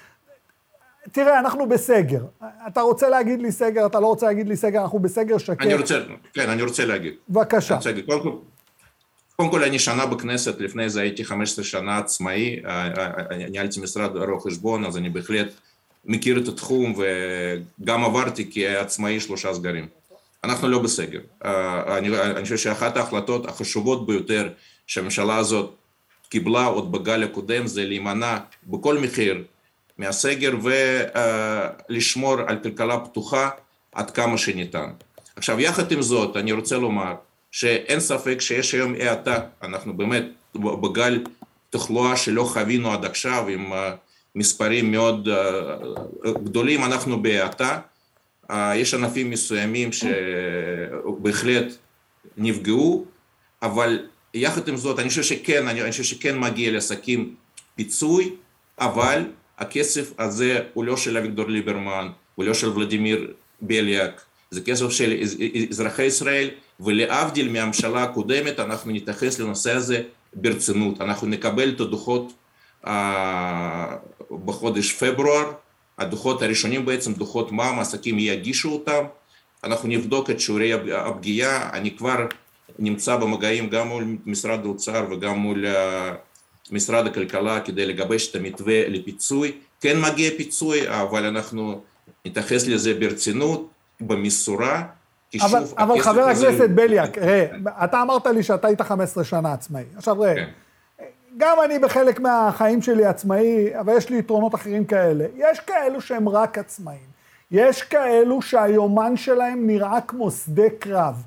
[1.13, 2.25] תראה, אנחנו בסגר.
[2.67, 5.63] אתה רוצה להגיד לי סגר, אתה לא רוצה להגיד לי סגר, אנחנו בסגר שקט.
[5.63, 6.01] אני רוצה,
[6.35, 7.15] כן, אני רוצה להגיד.
[7.29, 7.75] בבקשה.
[7.75, 8.05] רוצה להגיד.
[8.07, 8.31] קודם כל,
[9.37, 14.17] קודם כל, אני שנה בכנסת, לפני זה הייתי 15 שנה עצמאי, אה, אה, ניהלתי משרד
[14.17, 15.49] רואי חשבון, אז אני בהחלט
[16.05, 16.95] מכיר את התחום,
[17.81, 20.00] וגם עברתי כעצמאי שלושה סגרים.
[20.45, 21.21] אנחנו לא בסגר.
[21.45, 24.49] אה, אני, אני חושב שאחת ההחלטות החשובות ביותר
[24.87, 25.75] שהממשלה הזאת
[26.29, 29.45] קיבלה עוד בגל הקודם זה להימנע בכל מחיר
[29.99, 33.49] מהסגר ולשמור על כלכלה פתוחה
[33.93, 34.91] עד כמה שניתן.
[35.37, 37.15] עכשיו יחד עם זאת אני רוצה לומר
[37.51, 40.25] שאין ספק שיש היום האטה, אנחנו באמת
[40.55, 41.25] בגל
[41.71, 43.95] תחלואה שלא חווינו עד עכשיו עם אה,
[44.35, 47.79] מספרים מאוד אה, גדולים, אנחנו בהאטה אה,
[48.75, 51.73] יש ענפים מסוימים שבהחלט
[52.37, 53.05] נפגעו,
[53.63, 53.99] אבל
[54.35, 57.35] יחד עם זאת, אני חושב שכן, אני חושב שכן מגיע לעסקים
[57.77, 58.35] פיצוי,
[58.79, 59.25] אבל
[59.59, 65.17] הכסף הזה הוא לא של אביגדור ליברמן, הוא לא של ולדימיר בליאק, זה כסף של
[65.71, 70.03] אזרחי ישראל, ולהבדיל מהממשלה הקודמת, אנחנו נתייחס לנושא הזה
[70.35, 71.01] ברצינות.
[71.01, 72.33] אנחנו נקבל את הדוחות
[72.85, 72.89] uh,
[74.45, 75.53] בחודש פברואר,
[76.01, 79.05] הדוחות הראשונים בעצם, דוחות מע"מ, העסקים יגישו אותם,
[79.65, 82.27] אנחנו נבדוק את שיעורי הפגיעה, אני כבר
[82.79, 85.65] נמצא במגעים גם מול משרד האוצר וגם מול
[86.71, 91.81] משרד הכלכלה כדי לגבש את המתווה לפיצוי, כן מגיע פיצוי, אבל אנחנו
[92.27, 93.71] נתייחס לזה ברצינות,
[94.01, 94.83] במשורה,
[95.41, 97.47] אבל, אבל חבר הכנסת בליאק, ראה,
[97.85, 99.85] אתה אמרת לי שאתה היית 15 שנה עצמאי.
[99.97, 100.49] עכשיו ראה, כן.
[101.37, 105.25] גם אני בחלק מהחיים שלי עצמאי, אבל יש לי יתרונות אחרים כאלה.
[105.37, 107.11] יש כאלו שהם רק עצמאים.
[107.51, 111.23] יש כאלו שהיומן שלהם נראה כמו שדה קרב.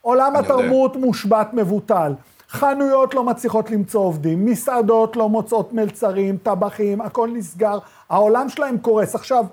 [0.00, 1.06] עולם התרבות יודע.
[1.06, 2.12] מושבת, מבוטל.
[2.48, 7.78] חנויות לא מצליחות למצוא עובדים, מסעדות לא מוצאות מלצרים, טבחים, הכל נסגר,
[8.08, 9.14] העולם שלהם קורס.
[9.14, 9.44] עכשיו,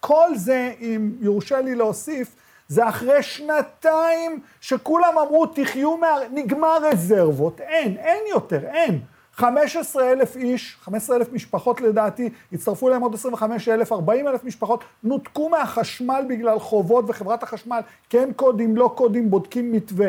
[0.00, 2.36] כל זה, אם יורשה לי להוסיף,
[2.68, 6.16] זה אחרי שנתיים שכולם אמרו, תחיו מה...
[6.32, 7.60] נגמר רזרבות.
[7.60, 9.00] אין, אין יותר, אין.
[9.42, 14.84] 15 אלף איש, 15 אלף משפחות לדעתי, הצטרפו אליהם עוד 25 אלף, 40 אלף משפחות,
[15.04, 17.80] נותקו מהחשמל בגלל חובות, וחברת החשמל,
[18.10, 20.08] כן קודים, לא קודים, בודקים מתווה.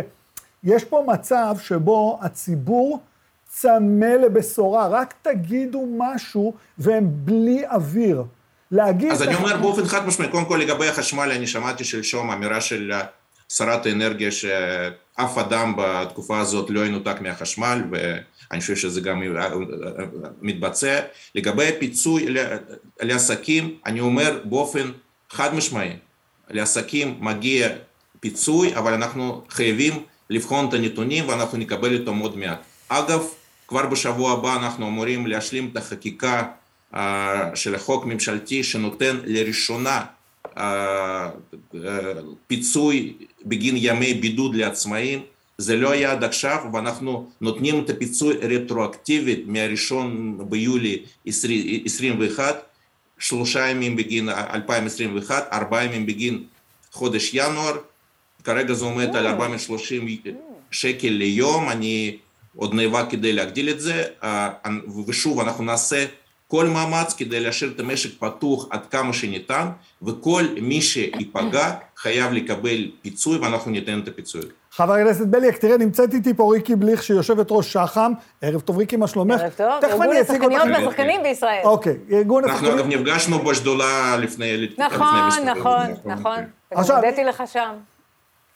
[0.64, 3.00] יש פה מצב שבו הציבור
[3.48, 8.24] צמא לבשורה, רק תגידו משהו והם בלי אוויר.
[8.72, 9.12] להגיד...
[9.12, 12.92] אז אני אומר באופן חד משמעי, קודם כל לגבי החשמל, אני שמעתי שלשום אמירה של
[13.50, 17.84] שרת האנרגיה שאף אדם בתקופה הזאת לא ינותק מהחשמל,
[18.54, 19.24] ואני חושב שזה גם
[20.41, 20.99] מתבצע.
[21.36, 22.26] לגבי הפיצוי
[23.01, 24.91] לעסקים, אני אומר באופן
[25.30, 25.89] חד משמעי,
[26.49, 27.70] לעסקים מגיע
[28.20, 29.93] פיצוי, אבל אנחנו חייבים
[30.30, 32.64] לבחון את הנתונים ואנחנו נקבל אותם עוד מעט.
[32.88, 33.24] אגב,
[33.68, 36.43] כבר בשבוע הבא אנחנו אמורים להשלים את החקיקה
[37.56, 40.06] של החוק ממשלתי שנותן לראשונה
[42.47, 43.14] פיצוי
[43.45, 45.22] בגין ימי בידוד לעצמאים.
[45.58, 52.64] זה לא היה עד עכשיו ואנחנו נותנים את הפיצוי רטרואקטיבית מהראשון ביולי 2021,
[53.20, 56.43] שלושה ימים בגין 2021, ארבעה ימים בגין
[56.91, 57.78] חודש ינואר,
[58.43, 60.08] כרגע זה עומד על 430
[60.72, 62.18] שקל ליום, אני
[62.56, 64.04] עוד נאבק כדי להגדיל את זה,
[65.08, 66.06] ושוב אנחנו נעשה
[66.47, 69.68] כל מאמץ כדי להשאיר את המשק פתוח עד כמה שניתן,
[70.01, 74.41] וכל מי שייפגע חייב לקבל פיצוי ואנחנו ניתן את הפיצוי.
[74.76, 78.14] חבר הכנסת בליאק, תראה, נמצאת איתי פה ריקי בליך, שהיא יושבת ראש שח"ם.
[78.42, 79.42] ערב טוב, ריקי, מה שלומך?
[79.42, 81.62] ערב טוב, ארגון השחקניות והשחקנים בישראל.
[81.64, 82.72] אוקיי, ארגון השחקנים...
[82.72, 84.68] אנחנו אגב נפגשנו בשדולה לפני...
[84.78, 86.44] נכון, נכון, נכון.
[86.72, 86.96] עכשיו...
[86.96, 87.74] הודיתי לך שם.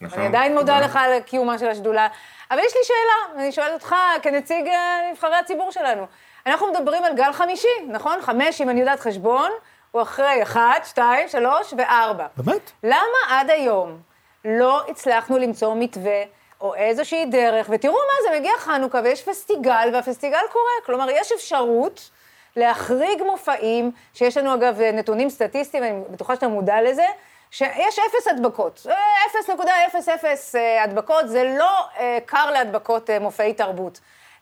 [0.01, 0.19] נכון.
[0.19, 2.07] אני עדיין מודה לך על קיומה של השדולה.
[2.51, 6.05] אבל יש לי שאלה, אני שואלת אותך כנציג אה, נבחרי הציבור שלנו.
[6.45, 8.17] אנחנו מדברים על גל חמישי, נכון?
[8.21, 9.51] חמש, אם אני יודעת חשבון,
[9.91, 12.25] הוא אחרי אחת, שתיים, שלוש וארבע.
[12.37, 12.71] באמת?
[12.83, 14.06] למה עד היום
[14.47, 16.23] לא הצלחנו למצוא מתווה
[16.61, 20.71] או איזושהי דרך, ותראו מה זה, מגיע חנוכה ויש פסטיגל, והפסטיגל קורה.
[20.85, 22.09] כלומר, יש אפשרות
[22.55, 27.05] להחריג מופעים, שיש לנו אגב נתונים סטטיסטיים, אני בטוחה שאתה מודע לזה,
[27.51, 28.87] שיש אפס הדבקות.
[28.87, 33.99] 0.00 אה, הדבקות, זה לא אה, קר להדבקות אה, מופעי תרבות.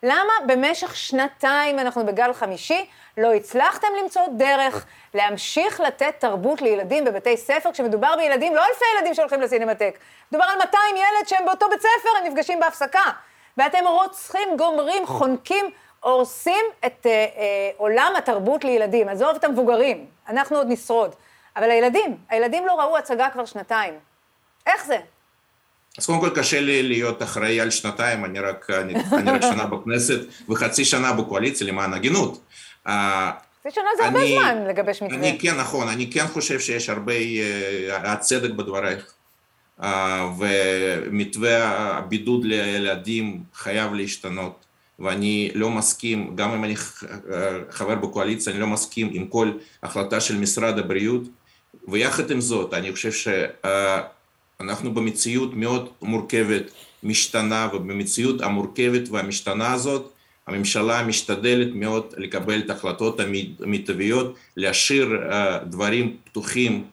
[0.07, 2.85] למה במשך שנתיים, אנחנו בגל חמישי,
[3.17, 9.13] לא הצלחתם למצוא דרך להמשיך לתת תרבות לילדים בבתי ספר, כשמדובר בילדים, לא אלפי ילדים
[9.13, 9.99] שהולכים לסינמטק,
[10.31, 13.11] מדובר על 200 ילד שהם באותו בית ספר, הם נפגשים בהפסקה.
[13.57, 15.65] ואתם רוצחים, גומרים, חונקים,
[15.99, 17.25] הורסים את אה, אה,
[17.77, 19.09] עולם התרבות לילדים.
[19.09, 21.15] עזוב את המבוגרים, אנחנו עוד נשרוד.
[21.55, 23.99] אבל הילדים, הילדים לא ראו הצגה כבר שנתיים.
[24.67, 24.97] איך זה?
[25.97, 29.65] אז קודם כל קשה לי להיות אחראי על שנתיים, אני רק, אני, אני רק שנה
[29.65, 30.19] בכנסת
[30.49, 32.41] וחצי שנה בקואליציה למען הגינות.
[32.87, 33.31] אה,
[33.67, 35.19] חצי שנה זה הרבה זמן לגבש מתווה.
[35.19, 39.13] אני כן, נכון, אני כן חושב שיש הרבה uh, צדק בדברייך.
[39.81, 39.85] Uh,
[40.39, 41.67] ומתווה
[41.97, 44.65] הבידוד לילדים חייב להשתנות.
[44.99, 46.75] ואני לא מסכים, גם אם אני
[47.69, 49.51] חבר בקואליציה, אני לא מסכים עם כל
[49.83, 51.21] החלטה של משרד הבריאות.
[51.87, 53.11] ויחד עם זאת, אני חושב
[54.59, 56.63] שאנחנו במציאות מאוד מורכבת,
[57.03, 60.11] משתנה, ובמציאות המורכבת והמשתנה הזאת,
[60.47, 63.19] הממשלה משתדלת מאוד לקבל את ההחלטות
[63.59, 65.21] המיטביות, להשאיר
[65.65, 66.83] דברים פתוחים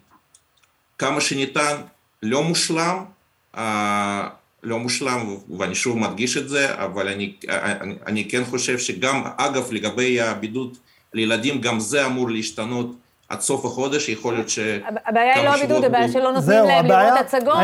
[0.98, 1.76] כמה שניתן,
[2.22, 3.04] לא מושלם,
[4.62, 9.72] לא מושלם, ואני שוב מדגיש את זה, אבל אני, אני, אני כן חושב שגם, אגב,
[9.72, 10.76] לגבי הבידוד
[11.14, 12.96] לילדים, גם זה אמור להשתנות
[13.32, 14.58] עד סוף החודש, יכול להיות ש...
[15.06, 17.56] הבעיה היא לא הבידוד, הבעיה שלא נותנים להם לראות הצגות.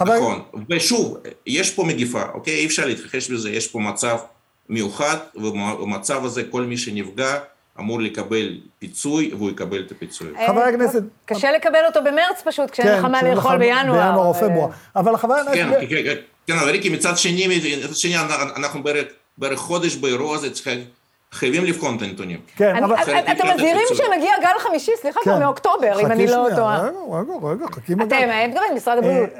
[0.00, 2.54] נכון, ושוב, יש פה מגיפה, אוקיי?
[2.54, 4.18] אי אפשר להתכחש לזה, יש פה מצב
[4.68, 7.38] מיוחד, ובמצב הזה כל מי שנפגע
[7.78, 10.28] אמור לקבל פיצוי, והוא יקבל את הפיצוי.
[10.46, 11.02] חבר הכנסת...
[11.24, 13.82] קשה לקבל אותו במרץ פשוט, כשאין לך מה לאכול בינואר.
[13.82, 14.68] בינואר או פברואר.
[14.96, 15.88] אבל חבר הכנסת...
[15.90, 16.14] כן,
[16.46, 18.16] כן, אבל ריקי, מצד שני,
[18.56, 18.80] אנחנו
[19.38, 20.84] בערך חודש באירוע הזה צריכים...
[21.34, 22.40] חייבים לבחון את הנתונים.
[22.56, 22.94] כן, אבל...
[23.32, 26.82] אתם מזהירים שמגיע גל חמישי, סליחה, כבר מאוקטובר, אם אני לא טועה.
[26.82, 28.04] רגע, רגע, רגע, חכי הגל.
[28.04, 29.30] אתם, הם גם משרד הבריאות.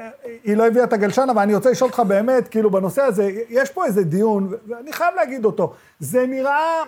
[0.43, 3.69] היא לא הביאה את הגלשן, אבל אני רוצה לשאול אותך באמת, כאילו, בנושא הזה, יש
[3.69, 5.73] פה איזה דיון, ואני חייב להגיד אותו.
[5.99, 6.83] זה נראה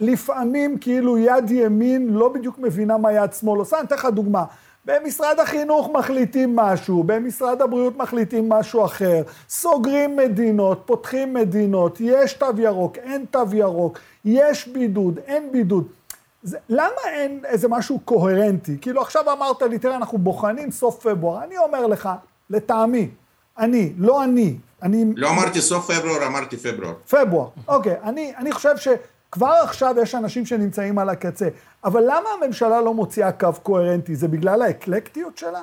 [0.00, 3.78] לפעמים כאילו יד ימין לא בדיוק מבינה מה יד שמאל עושה.
[3.78, 4.44] אני אתן לך דוגמה.
[4.88, 12.46] במשרד החינוך מחליטים משהו, במשרד הבריאות מחליטים משהו אחר, סוגרים מדינות, פותחים מדינות, יש תו
[12.58, 15.88] ירוק, אין תו ירוק, יש בידוד, אין בידוד.
[16.42, 18.76] זה, למה אין איזה משהו קוהרנטי?
[18.80, 21.44] כאילו עכשיו אמרת לי, תראה, אנחנו בוחנים סוף פברואר.
[21.44, 22.08] אני אומר לך,
[22.50, 23.08] לטעמי,
[23.58, 24.56] אני, לא אני.
[24.82, 25.04] אני...
[25.16, 26.94] לא אמרתי סוף פברואר, אמרתי פברואר.
[27.10, 27.96] פברואר, אוקיי.
[28.02, 31.48] אני, אני חושב שכבר עכשיו יש אנשים שנמצאים על הקצה.
[31.84, 34.16] אבל למה הממשלה לא מוציאה קו קוהרנטי?
[34.16, 35.62] זה בגלל האקלקטיות שלה?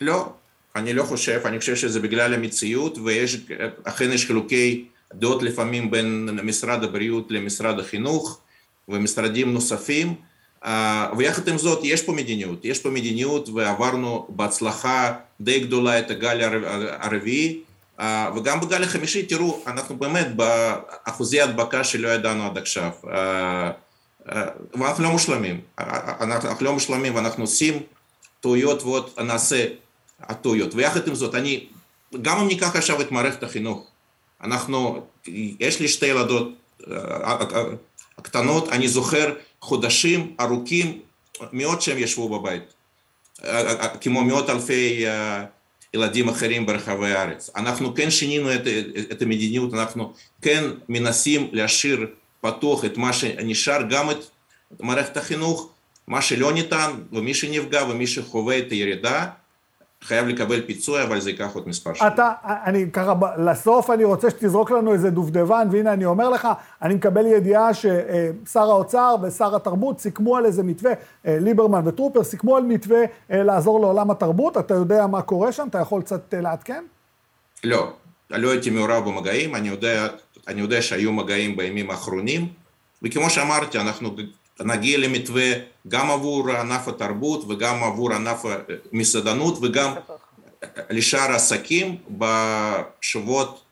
[0.00, 0.32] לא,
[0.76, 3.46] אני לא חושב, אני חושב שזה בגלל המציאות, ויש,
[3.84, 8.40] אכן יש חילוקי דעות לפעמים בין משרד הבריאות למשרד החינוך
[8.88, 10.14] ומשרדים נוספים,
[10.64, 16.10] אה, ויחד עם זאת יש פה מדיניות, יש פה מדיניות ועברנו בהצלחה די גדולה את
[16.10, 16.40] הגל
[17.00, 17.60] הרביעי,
[18.00, 23.70] אה, וגם בגל החמישי, תראו, אנחנו באמת באחוזי הדבקה שלא ידענו עד עכשיו, אה,
[24.74, 27.82] ואנחנו לא מושלמים, אנחנו לא מושלמים ואנחנו עושים
[28.40, 29.66] טעויות ועוד נעשה
[30.20, 30.74] הטעויות.
[30.74, 31.66] ויחד עם זאת, אני,
[32.22, 33.90] גם אם ניקח עכשיו את מערכת החינוך,
[34.42, 35.06] אנחנו,
[35.60, 36.48] יש לי שתי ילדות
[38.18, 41.00] הקטנות, אני זוכר חודשים ארוכים
[41.52, 42.62] מאוד שהם ישבו בבית,
[44.00, 45.04] כמו מאות אלפי
[45.94, 47.50] ילדים אחרים ברחבי הארץ.
[47.56, 48.60] אנחנו כן שינינו את,
[49.12, 50.12] את המדיניות, אנחנו
[50.42, 52.06] כן מנסים להשאיר
[52.46, 54.16] פתוח את מה שנשאר, גם את
[54.80, 55.70] מערכת החינוך,
[56.08, 59.26] מה שלא ניתן, ומי שנפגע ומי שחווה את הירידה,
[60.02, 62.12] חייב לקבל פיצוי, אבל זה ייקח עוד מספר שנים.
[62.12, 66.48] אתה, אני ככה, לסוף אני רוצה שתזרוק לנו איזה דובדבן, והנה אני אומר לך,
[66.82, 70.92] אני מקבל ידיעה ששר האוצר ושר התרבות סיכמו על איזה מתווה,
[71.24, 75.66] ליברמן וטרופר סיכמו על מתווה לעזור לעולם התרבות, אתה יודע מה קורה שם?
[75.70, 76.84] אתה יכול קצת לעדכן?
[77.64, 77.92] לא,
[78.30, 80.06] לא הייתי מעורב במגעים, אני יודע,
[80.48, 82.48] אני יודע שהיו מגעים בימים האחרונים,
[83.02, 84.16] וכמו שאמרתי, אנחנו
[84.60, 85.52] נגיע למתווה
[85.88, 88.44] גם עבור ענף התרבות וגם עבור ענף
[88.92, 89.94] המסעדנות וגם
[90.90, 93.62] לשאר העסקים בשבועות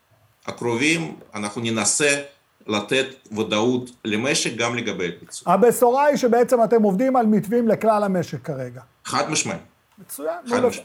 [0.45, 2.21] הקרובים אנחנו ננסה
[2.67, 3.05] לתת
[3.37, 5.53] ודאות למשק גם לגבי הפיצוי.
[5.53, 8.81] הבשורה היא שבעצם אתם עובדים על מתווים לכלל המשק כרגע.
[9.05, 9.57] חד משמעי.
[9.99, 10.35] מצוין,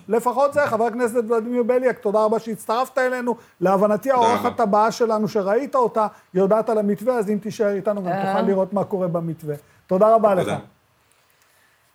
[0.09, 3.37] לפחות זה, חבר הכנסת ולדימיר בליאק, תודה רבה שהצטרפת אלינו.
[3.61, 8.41] להבנתי, האורחת הבאה שלנו שראית אותה, יודעת על המתווה, אז אם תישאר איתנו גם תוכל
[8.41, 9.55] לראות מה קורה במתווה.
[9.87, 10.53] תודה רבה לך.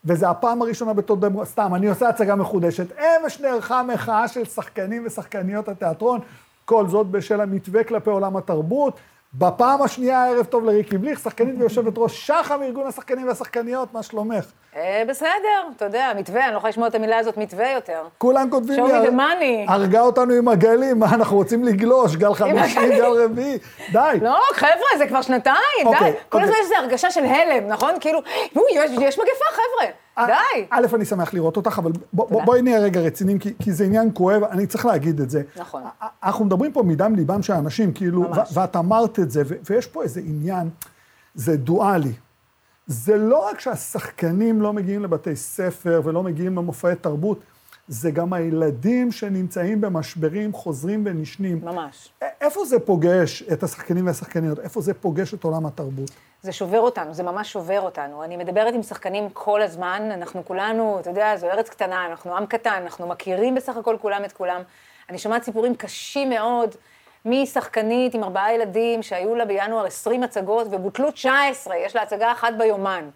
[0.06, 2.88] וזה הפעם הראשונה בתולדות, סתם, אני עושה הצגה מחודשת.
[3.00, 6.20] אמש נערכה מחאה של שחקנים ושחקניות התיאטרון,
[6.66, 9.00] כל זאת בשל המתווה כלפי עולם התרבות.
[9.38, 14.46] בפעם השנייה, ערב טוב לריקי בליך, שחקנית ויושבת ראש שח"ם, ארגון השחקנים והשחקניות, מה שלומך?
[14.76, 15.30] אה, בסדר,
[15.76, 18.02] אתה יודע, מתווה, אני לא יכולה לשמוע את המילה הזאת מתווה יותר.
[18.18, 19.72] כולם כותבים לי, money.
[19.72, 23.58] הרגה אותנו עם הגלים, מה, אנחנו רוצים לגלוש, גל חמישי, גל רביעי,
[23.92, 24.18] די.
[24.22, 26.18] לא, חבר'ה, זה כבר שנתיים, אוקיי, די.
[26.30, 26.44] כל אוקיי.
[26.44, 27.92] הזמן יש איזו הרגשה של הלם, נכון?
[28.00, 28.20] כאילו,
[28.56, 30.66] "נו, יש יש מגפה, חבר'ה, די.
[30.70, 31.92] א', אני שמח לראות אותך, אבל.
[32.14, 35.42] בואי נהיה רגע רציניים, כי זה עניין כואב, אני צריך להגיד את זה.
[35.58, 35.84] נכון.
[36.24, 40.20] אנחנו מדברים פה מדם ליבם של האנשים, כאילו, ואת אמרת את זה, ויש פה איזה
[40.20, 40.70] עניין,
[41.36, 42.14] זה דואלי.
[42.88, 47.40] זה לא רק שהשחקנים לא מגיעים לבתי ספר ולא מגיעים למופעי תרבות,
[47.88, 51.60] זה גם הילדים שנמצאים במשברים חוזרים ונשנים.
[51.64, 52.10] ממש.
[52.42, 54.60] איפה זה פוגש את השחקנים והשחקניות?
[54.60, 56.12] איפה זה פוגש את עולם התרבות?
[56.42, 58.24] זה שובר אותנו, זה ממש שובר אותנו.
[58.24, 62.46] אני מדברת עם שחקנים כל הזמן, אנחנו כולנו, אתה יודע, זו ארץ קטנה, אנחנו עם
[62.46, 64.62] קטן, אנחנו מכירים בסך הכל כולם את כולם.
[65.10, 66.76] אני שומעת סיפורים קשים מאוד
[67.26, 72.54] משחקנית עם ארבעה ילדים שהיו לה בינואר 20 הצגות ובוטלו 19, יש לה הצגה אחת
[72.58, 73.10] ביומן.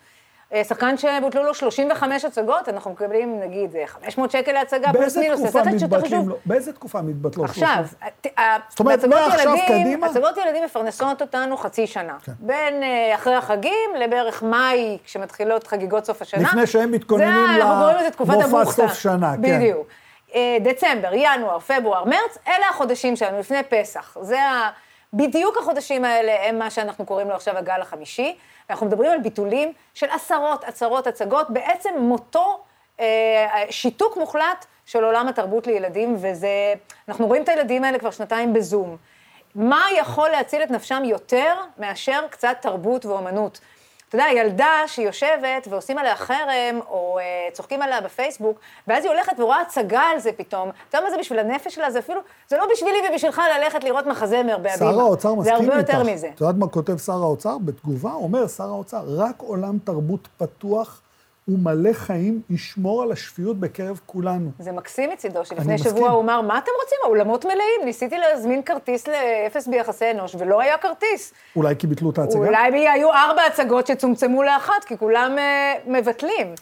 [0.54, 5.40] אה, שחקן שבוטלו לו 35 הצגות, אנחנו מקבלים נגיד אה, 500 שקל להצגה, פלוס מינוס,
[5.40, 6.38] זה סרט מתבטלים חשוב.
[6.46, 7.50] באיזה תקופה מתבטלות?
[7.50, 7.98] עכשיו, שלושים?
[8.22, 10.08] ת- ה- זאת אומרת, מעכשיו ילדים- קדימה?
[10.08, 12.18] הצגות ילדים מפרנסות אותנו חצי שנה.
[12.24, 12.32] כן.
[12.40, 16.42] בין אה, אחרי החגים לבערך מאי, כשמתחילות חגיגות סוף השנה.
[16.42, 18.66] לפני שהם מתכוננים למופע.
[18.72, 19.42] סוף שנה, כן.
[19.42, 19.88] בדיוק.
[20.36, 24.18] אה, דצמבר, ינואר, פברואר, מרץ, אלה החודשים שלנו, לפני פסח.
[24.22, 24.70] זה ה...
[25.14, 28.38] בדיוק החודשים האלה הם מה שאנחנו קוראים לו עכשיו הגל החמישי.
[28.70, 32.64] אנחנו מדברים על ביטולים של עשרות, עשרות הצגות, בעצם מותו
[33.00, 36.74] אה, שיתוק מוחלט של עולם התרבות לילדים, וזה,
[37.10, 38.98] אנחנו רואים את הילדים האלה כבר שנתיים בזום.
[39.56, 43.60] מה יכול להציל את נפשם יותר מאשר קצת תרבות ואומנות?
[44.10, 49.40] אתה יודע, ילדה שיושבת ועושים עליה חרם, או uh, צוחקים עליה בפייסבוק, ואז היא הולכת
[49.40, 50.70] ורואה הצגה על זה פתאום.
[50.90, 51.92] אתה יודע מה זה בשביל הנפש שלה?
[51.92, 54.92] זה אפילו, זה לא בשבילי ובשבילך ללכת לראות מחזמר בהבימה.
[54.92, 55.74] שר האוצר מסכים זה איתך.
[55.74, 56.30] הרבה יותר מזה.
[56.36, 57.58] את יודעת מה כותב שר האוצר?
[57.58, 61.02] בתגובה אומר שר האוצר, רק עולם תרבות פתוח
[61.50, 64.52] ומלא חיים ישמור על השפיות בקרב כולנו.
[64.60, 65.78] זה מקסים מצידו, שלפני.
[65.78, 66.98] שבוע הוא אמר, מה אתם רוצים?
[67.04, 67.82] האולמות מלאים.
[67.86, 71.34] ניסיתי להזמין כרטיס לאפס ביחסי אנוש, ולא היה כרטיס.
[71.56, 72.40] אולי כי ביטלו את ההצגה?
[72.40, 76.54] אולי היו ארבע הצגות שצומצמו לאחת, כי כולם אה, מבטלים.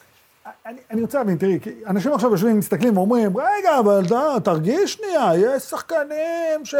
[0.66, 4.02] אני, אני רוצה להבין, תראי, אנשים עכשיו יושבים, מסתכלים ואומרים, רגע, אבל
[4.44, 6.74] תרגיש שנייה, יש שחקנים ש...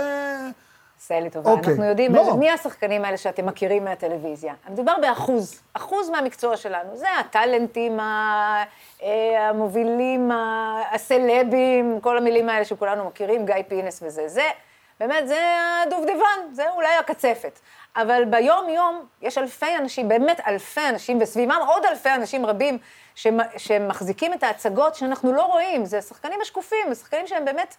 [1.08, 1.50] עשה לי טובה.
[1.50, 1.70] אוקיי.
[1.72, 2.34] אנחנו יודעים לא.
[2.36, 4.54] מי השחקנים האלה שאתם מכירים מהטלוויזיה.
[4.68, 6.96] מדובר באחוז, אחוז מהמקצוע שלנו.
[6.96, 8.64] זה הטאלנטים, אה,
[9.48, 10.30] המובילים,
[10.92, 14.28] הסלבים, כל המילים האלה שכולנו מכירים, גיא פינס וזה.
[14.28, 14.42] זה,
[15.00, 15.38] באמת, זה
[15.86, 17.58] הדובדבן, זה אולי הקצפת.
[17.96, 22.78] אבל ביום-יום יש אלפי אנשים, באמת אלפי אנשים, וסביבם עוד אלפי אנשים רבים
[23.14, 25.84] שמ- שמחזיקים את ההצגות שאנחנו לא רואים.
[25.84, 27.76] זה השחקנים השקופים, זה שחקנים שהם באמת...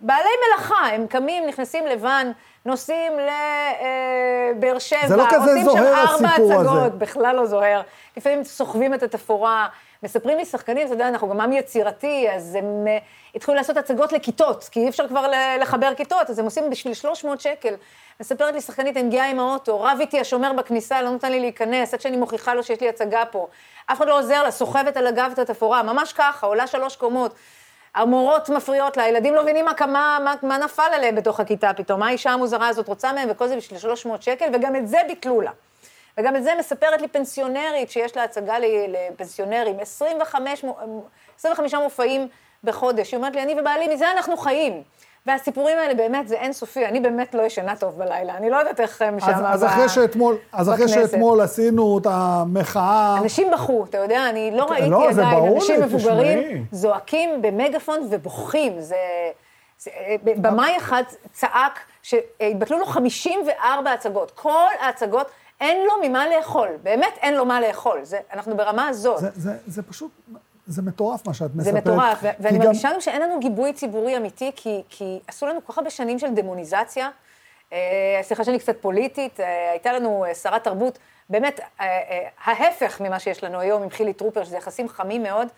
[0.00, 2.32] בעלי מלאכה, הם קמים, נכנסים לבן,
[2.64, 6.70] נוסעים לבאר שבע, זה לא כזה זוהר, שם ארבע הסיפור הזה.
[6.70, 7.82] הצגות, בכלל לא זוהר.
[8.16, 9.68] לפעמים סוחבים את התפאורה,
[10.02, 12.98] מספרים לי שחקנים, אתה יודע, אנחנו גם עם יצירתי, אז הם אה,
[13.34, 15.30] התחילו לעשות הצגות לכיתות, כי אי אפשר כבר
[15.60, 17.74] לחבר כיתות, אז הם עושים בשביל 300 שקל.
[18.20, 21.94] מספרת לי שחקנית, אני מגיעה עם האוטו, רב איתי השומר בכניסה, לא נותן לי להיכנס,
[21.94, 23.46] עד שאני מוכיחה לו שיש לי הצגה פה.
[23.86, 27.34] אף אחד לא עוזר לה, סוחבת על הגב את התפאורה, ממש ככה, עולה שלוש קומות.
[27.94, 29.86] המורות מפריעות לה, הילדים לא מבינים מה,
[30.24, 33.56] מה, מה, נפל עליהם בתוך הכיתה פתאום, מה האישה המוזרה הזאת רוצה מהם, וכל זה
[33.56, 35.50] בשביל 300 שקל, וגם את זה ביטלו לה.
[36.18, 38.54] וגם את זה מספרת לי פנסיונרית, שיש לה הצגה
[38.88, 40.76] לפנסיונרים, 25, מו-
[41.38, 42.28] 25 מופעים
[42.64, 43.12] בחודש.
[43.12, 44.82] היא אומרת לי, אני ובעלי, מזה אנחנו חיים.
[45.26, 49.02] והסיפורים האלה באמת, זה אינסופי, אני באמת לא ישנה טוב בלילה, אני לא יודעת איך
[49.02, 50.88] הם שם אז, אז אחרי שאתמול, אז אחרי.
[50.88, 55.56] שאתמול עשינו את המחאה, אנשים בכו, אתה יודע, אני לא ראיתי לא, זה עדיין ברור
[55.56, 56.62] אנשים לי, מבוגרים תשמעי.
[56.72, 58.80] זועקים במגפון ובוכים.
[58.80, 58.96] זה...
[59.78, 59.90] זה
[60.24, 61.02] במאי אחד
[61.32, 64.30] צעק שהתבטלו לו 54 הצגות.
[64.30, 65.26] כל ההצגות,
[65.60, 66.68] אין לו ממה לאכול.
[66.82, 67.98] באמת אין לו מה לאכול.
[68.02, 69.20] זה, אנחנו ברמה הזאת.
[69.20, 70.10] זה, זה, זה פשוט,
[70.66, 71.64] זה מטורף מה שאת מספרת.
[71.74, 75.60] זה מטורף, ואני גם- מרגישה גם שאין לנו גיבוי ציבורי אמיתי, כי, כי עשו לנו
[75.66, 77.10] כל כך הרבה שנים של דמוניזציה.
[77.72, 77.78] אה,
[78.22, 80.98] סליחה שאני קצת פוליטית, אה, הייתה לנו אה, שרת תרבות,
[81.30, 85.48] באמת, אה, אה, ההפך ממה שיש לנו היום עם חילי טרופר, שזה יחסים חמים מאוד.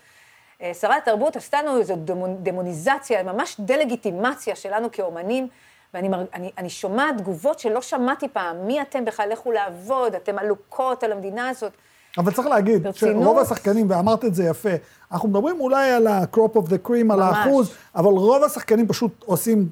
[0.62, 5.48] אה, שרת התרבות עשתה לנו איזו דמונ- דמוניזציה, ממש דה-לגיטימציה שלנו כאומנים,
[5.94, 11.04] ואני אני, אני שומעת תגובות שלא שמעתי פעם, מי אתם בכלל, לכו לעבוד, אתם עלוקות
[11.04, 11.72] על המדינה הזאת.
[12.18, 13.22] אבל צריך להגיד, ברצינות.
[13.22, 14.68] שרוב השחקנים, ואמרת את זה יפה,
[15.12, 17.36] אנחנו מדברים אולי על ה-crop of the cream, על ממש.
[17.36, 19.68] האחוז, אבל רוב השחקנים פשוט עושים,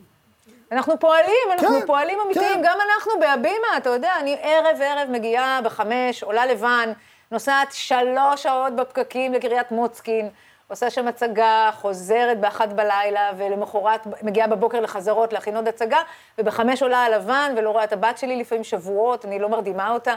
[0.72, 2.62] אנחנו פועלים, אנחנו כן, פועלים אמיתיים, כן.
[2.64, 6.92] גם אנחנו בהבימה, אתה יודע, אני ערב ערב מגיעה בחמש, עולה לבן,
[7.32, 10.28] נוסעת שלוש שעות בפקקים לקריית מוצקין,
[10.68, 15.98] עושה שם הצגה, חוזרת באחת בלילה, ולמחרת מגיעה בבוקר לחזרות להכין עוד הצגה,
[16.38, 20.14] ובחמש עולה על לבן, ולא רואה את הבת שלי לפעמים שבועות, אני לא מרדימה אותה.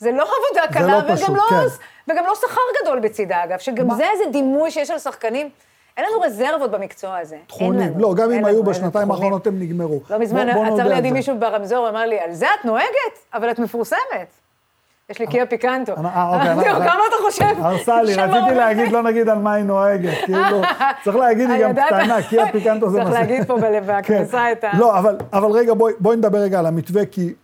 [0.00, 2.12] זה לא עבודה קלה, לא וגם, פשוט, לא, כן.
[2.12, 5.48] וגם לא שכר גדול בצידה, אגב, שגם מה- זה איזה דימוי שיש על שחקנים.
[5.96, 7.36] אין לנו רזרבות במקצוע הזה.
[7.60, 7.92] לנו.
[7.98, 9.10] לא, גם אם היו בשנתיים.
[9.10, 10.00] האחרונות הם נגמרו.
[10.10, 11.10] לא מזמן עצר לידי.
[11.10, 12.86] מישהו ברמזור, אמר לי, על זה את נוהגת?
[13.34, 14.00] אבל את מפורסמת.
[15.10, 15.92] יש לי קיה פיקנטו.
[15.92, 17.44] אה, אוקיי, אמרתי לו, אה, כמה אתה חושב?
[17.64, 20.62] הרסה לי, רציתי לי." להגיד, לא נגיד על מה היא נוהגת, כאילו,
[21.04, 21.72] צריך להגיד, היא גם?
[21.86, 23.28] קטנה, כי הפיקנטו זה צריך מספיק.
[23.30, 23.92] להגיד פה בלב כן.
[23.92, 24.70] הכניסה את ה...
[24.78, 27.34] לא, אבל, אבל רגע, בואי, נדבר רגע על המתווה, כי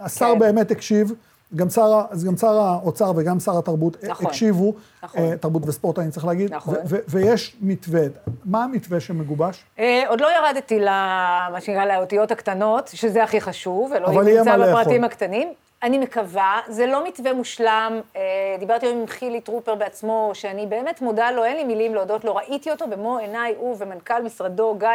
[0.00, 0.38] השר כן.
[0.38, 1.12] באמת הקשיב,
[1.56, 5.20] גם שר, אז גם שר האוצר וגם שר התרבות נכון, הקשיבו, נכון.
[5.20, 6.74] אה, תרבות וספורט אני צריך להגיד, נכון.
[6.74, 8.02] ו- ו- ויש מתווה.
[8.44, 9.64] מה המתווה שמגובש?
[9.78, 14.80] אה, עוד לא ירדתי למה שנקרא לאותיות הקטנות, שזה הכי חשוב, יהיה נמצא מה לאכול.
[14.82, 15.48] בפרטים הקטנים.
[15.82, 18.00] אני מקווה, זה לא מתווה מושלם.
[18.16, 18.20] אה,
[18.58, 22.34] דיברתי היום עם חילי טרופר בעצמו, שאני באמת מודה לו, אין לי מילים להודות לו,
[22.34, 24.88] ראיתי אותו במו עיניי, הוא ומנכ"ל משרדו, גיא,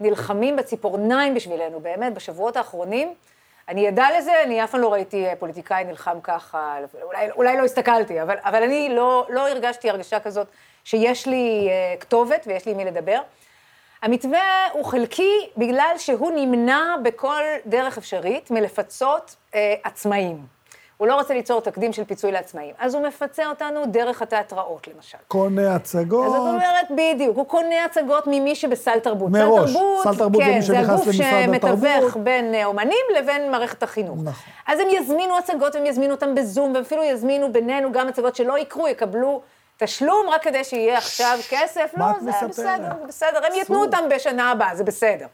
[0.00, 3.14] נלחמים בציפורניים בשבילנו, באמת, בשבועות האחרונים.
[3.68, 7.64] אני עדה לזה, אני אף פעם לא ראיתי אה, פוליטיקאי נלחם ככה, אולי, אולי לא
[7.64, 10.46] הסתכלתי, אבל, אבל אני לא, לא הרגשתי הרגשה כזאת
[10.84, 13.20] שיש לי אה, כתובת ויש לי עם מי לדבר.
[14.02, 20.46] המתווה הוא חלקי בגלל שהוא נמנע בכל דרך אפשרית מלפצות אה, עצמאים.
[21.02, 25.18] הוא לא רוצה ליצור תקדים של פיצוי לעצמאים, אז הוא מפצה אותנו דרך התיאטראות, למשל.
[25.28, 26.26] קונה הצגות.
[26.26, 29.30] אז זאת אומרת, בדיוק, הוא קונה הצגות ממי שבסל תרבות.
[29.30, 29.70] מראש.
[29.70, 32.16] סל תרבות, סל תרבות זה כן, מי שנכנס הגוף שמתווך.
[32.16, 34.18] בין אה, אומנים לבין מערכת החינוך.
[34.24, 34.52] נכון.
[34.66, 38.88] אז הם יזמינו הצגות, הם יזמינו אותם בזום, ואפילו יזמינו בינינו גם הצגות שלא יקרו,
[38.88, 39.40] יקבלו
[39.76, 41.90] תשלום רק כדי שיהיה עכשיו כסף.
[41.96, 42.30] לא, זה?
[42.48, 42.64] בסדר,
[43.00, 43.82] זה בסדר, הם ייתנו.
[43.82, 45.26] אותם בשנה הבאה, זה בסדר.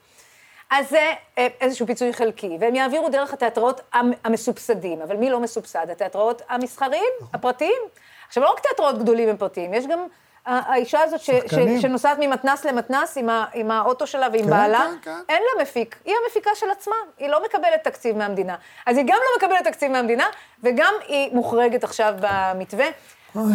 [0.71, 5.41] אז זה אה, איזשהו פיצוי חלקי, והם יעבירו דרך התיאטראות המ- המסובסדים, אבל מי לא
[5.41, 5.91] מסובסד?
[5.91, 7.83] התיאטראות המסחריים, הפרטיים.
[8.29, 10.07] עכשיו, לא רק תיאטראות גדולים הם פרטיים, יש גם
[10.47, 11.55] ה- האישה הזאת ש, ש.
[11.83, 15.19] שנוסעת ממתנס למתנס עם, ה, עם האוטו שלה ועם כן, בעלה, כן, כן.
[15.29, 18.57] אין לה מפיק, היא המפיקה של עצמה, היא לא מקבלת תקציב מהמדינה.
[18.87, 20.27] אז היא גם לא מקבלת תקציב מהמדינה,
[20.63, 22.87] וגם היא מוחרגת עכשיו במתווה.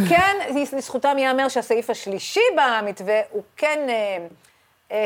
[0.10, 0.38] כן,
[0.74, 4.18] לזכותם ייאמר שהסעיף השלישי במתווה הוא כן אה, אה,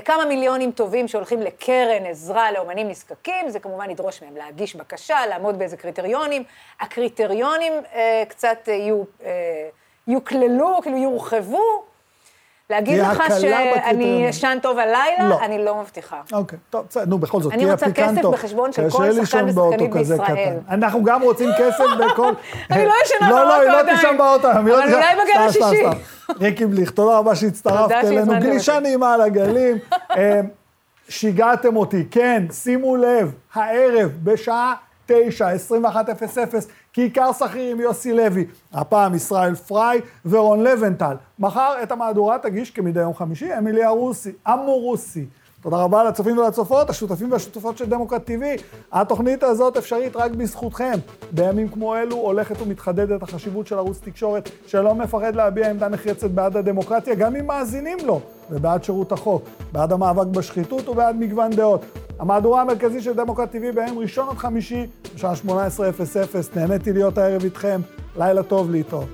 [0.06, 5.60] כמה מיליונים טובים שהולכים לקרן עזרה לאומנים נזקקים, זה כמובן ידרוש מהם להגיש בקשה, לעמוד
[5.60, 6.44] באיזה קריטריונים.
[6.80, 9.70] הקריטריונים אה, קצת אה, יהיו, אה,
[10.08, 11.84] יוכללו, כאילו יורחבו.
[12.70, 14.30] להגיד לך שאני.
[14.30, 15.40] אשן טוב הלילה, לא.
[15.42, 16.22] אני לא מבטיחה.
[16.34, 18.32] אוקיי, טוב, בסדר, נו, בכל זאת, אני תהיה רוצה כסף פיקנטו.
[18.32, 20.36] בחשבון של כל שחקן ושחקנית באוטו כזה בישראל.
[20.38, 20.74] קטן.
[20.74, 22.32] אנחנו גם רוצים כסף בכל...
[22.72, 23.96] אני לא ישנה לא, לא, באוטו היא לא עדיין.
[23.96, 24.48] תישן באוטו.
[24.48, 25.84] לא אבל אולי סתם, השישי.
[26.40, 28.34] ריקי בליך, תודה רבה שהצטרפת אלינו.
[28.40, 28.80] גלישה.
[28.80, 29.78] נעימה על הגלים.
[30.18, 30.42] אה,
[31.10, 34.74] שיגעתם אותי, כן, שימו לב, הערב בשעה
[35.06, 35.50] 9,
[35.84, 35.88] 21:00,
[36.98, 41.16] כיכר שכיר עם יוסי לוי, הפעם ישראל פריי ורון לבנטל.
[41.40, 45.26] מחר את המהדורה תגיש כמדי יום חמישי, אמילי ארוסי, אמורוסי.
[45.62, 48.62] תודה רבה לצופים ולצופות, השותפים והשותפות של דמוקרט TV.
[48.92, 50.94] התוכנית הזאת אפשרית רק בזכותכם.
[51.32, 56.58] בימים כמו אלו הולכת ומתחדדת החשיבות של ערוץ תקשורת שלא מפחד להביע עמדה נחרצת בעד
[56.58, 58.20] הדמוקרטיה, גם אם מאזינים לו,
[58.52, 62.07] ובעד שירות החוק, בעד המאבק בשחיתות ובעד מגוון דעות.
[62.20, 65.50] המהדורה המרכזית של דמוקרט TV בימים ראשון עד חמישי, בשעה 18:00.
[66.56, 67.82] נהניתי להיות הערב איתכם,
[68.18, 69.10] לילה טוב להתראות.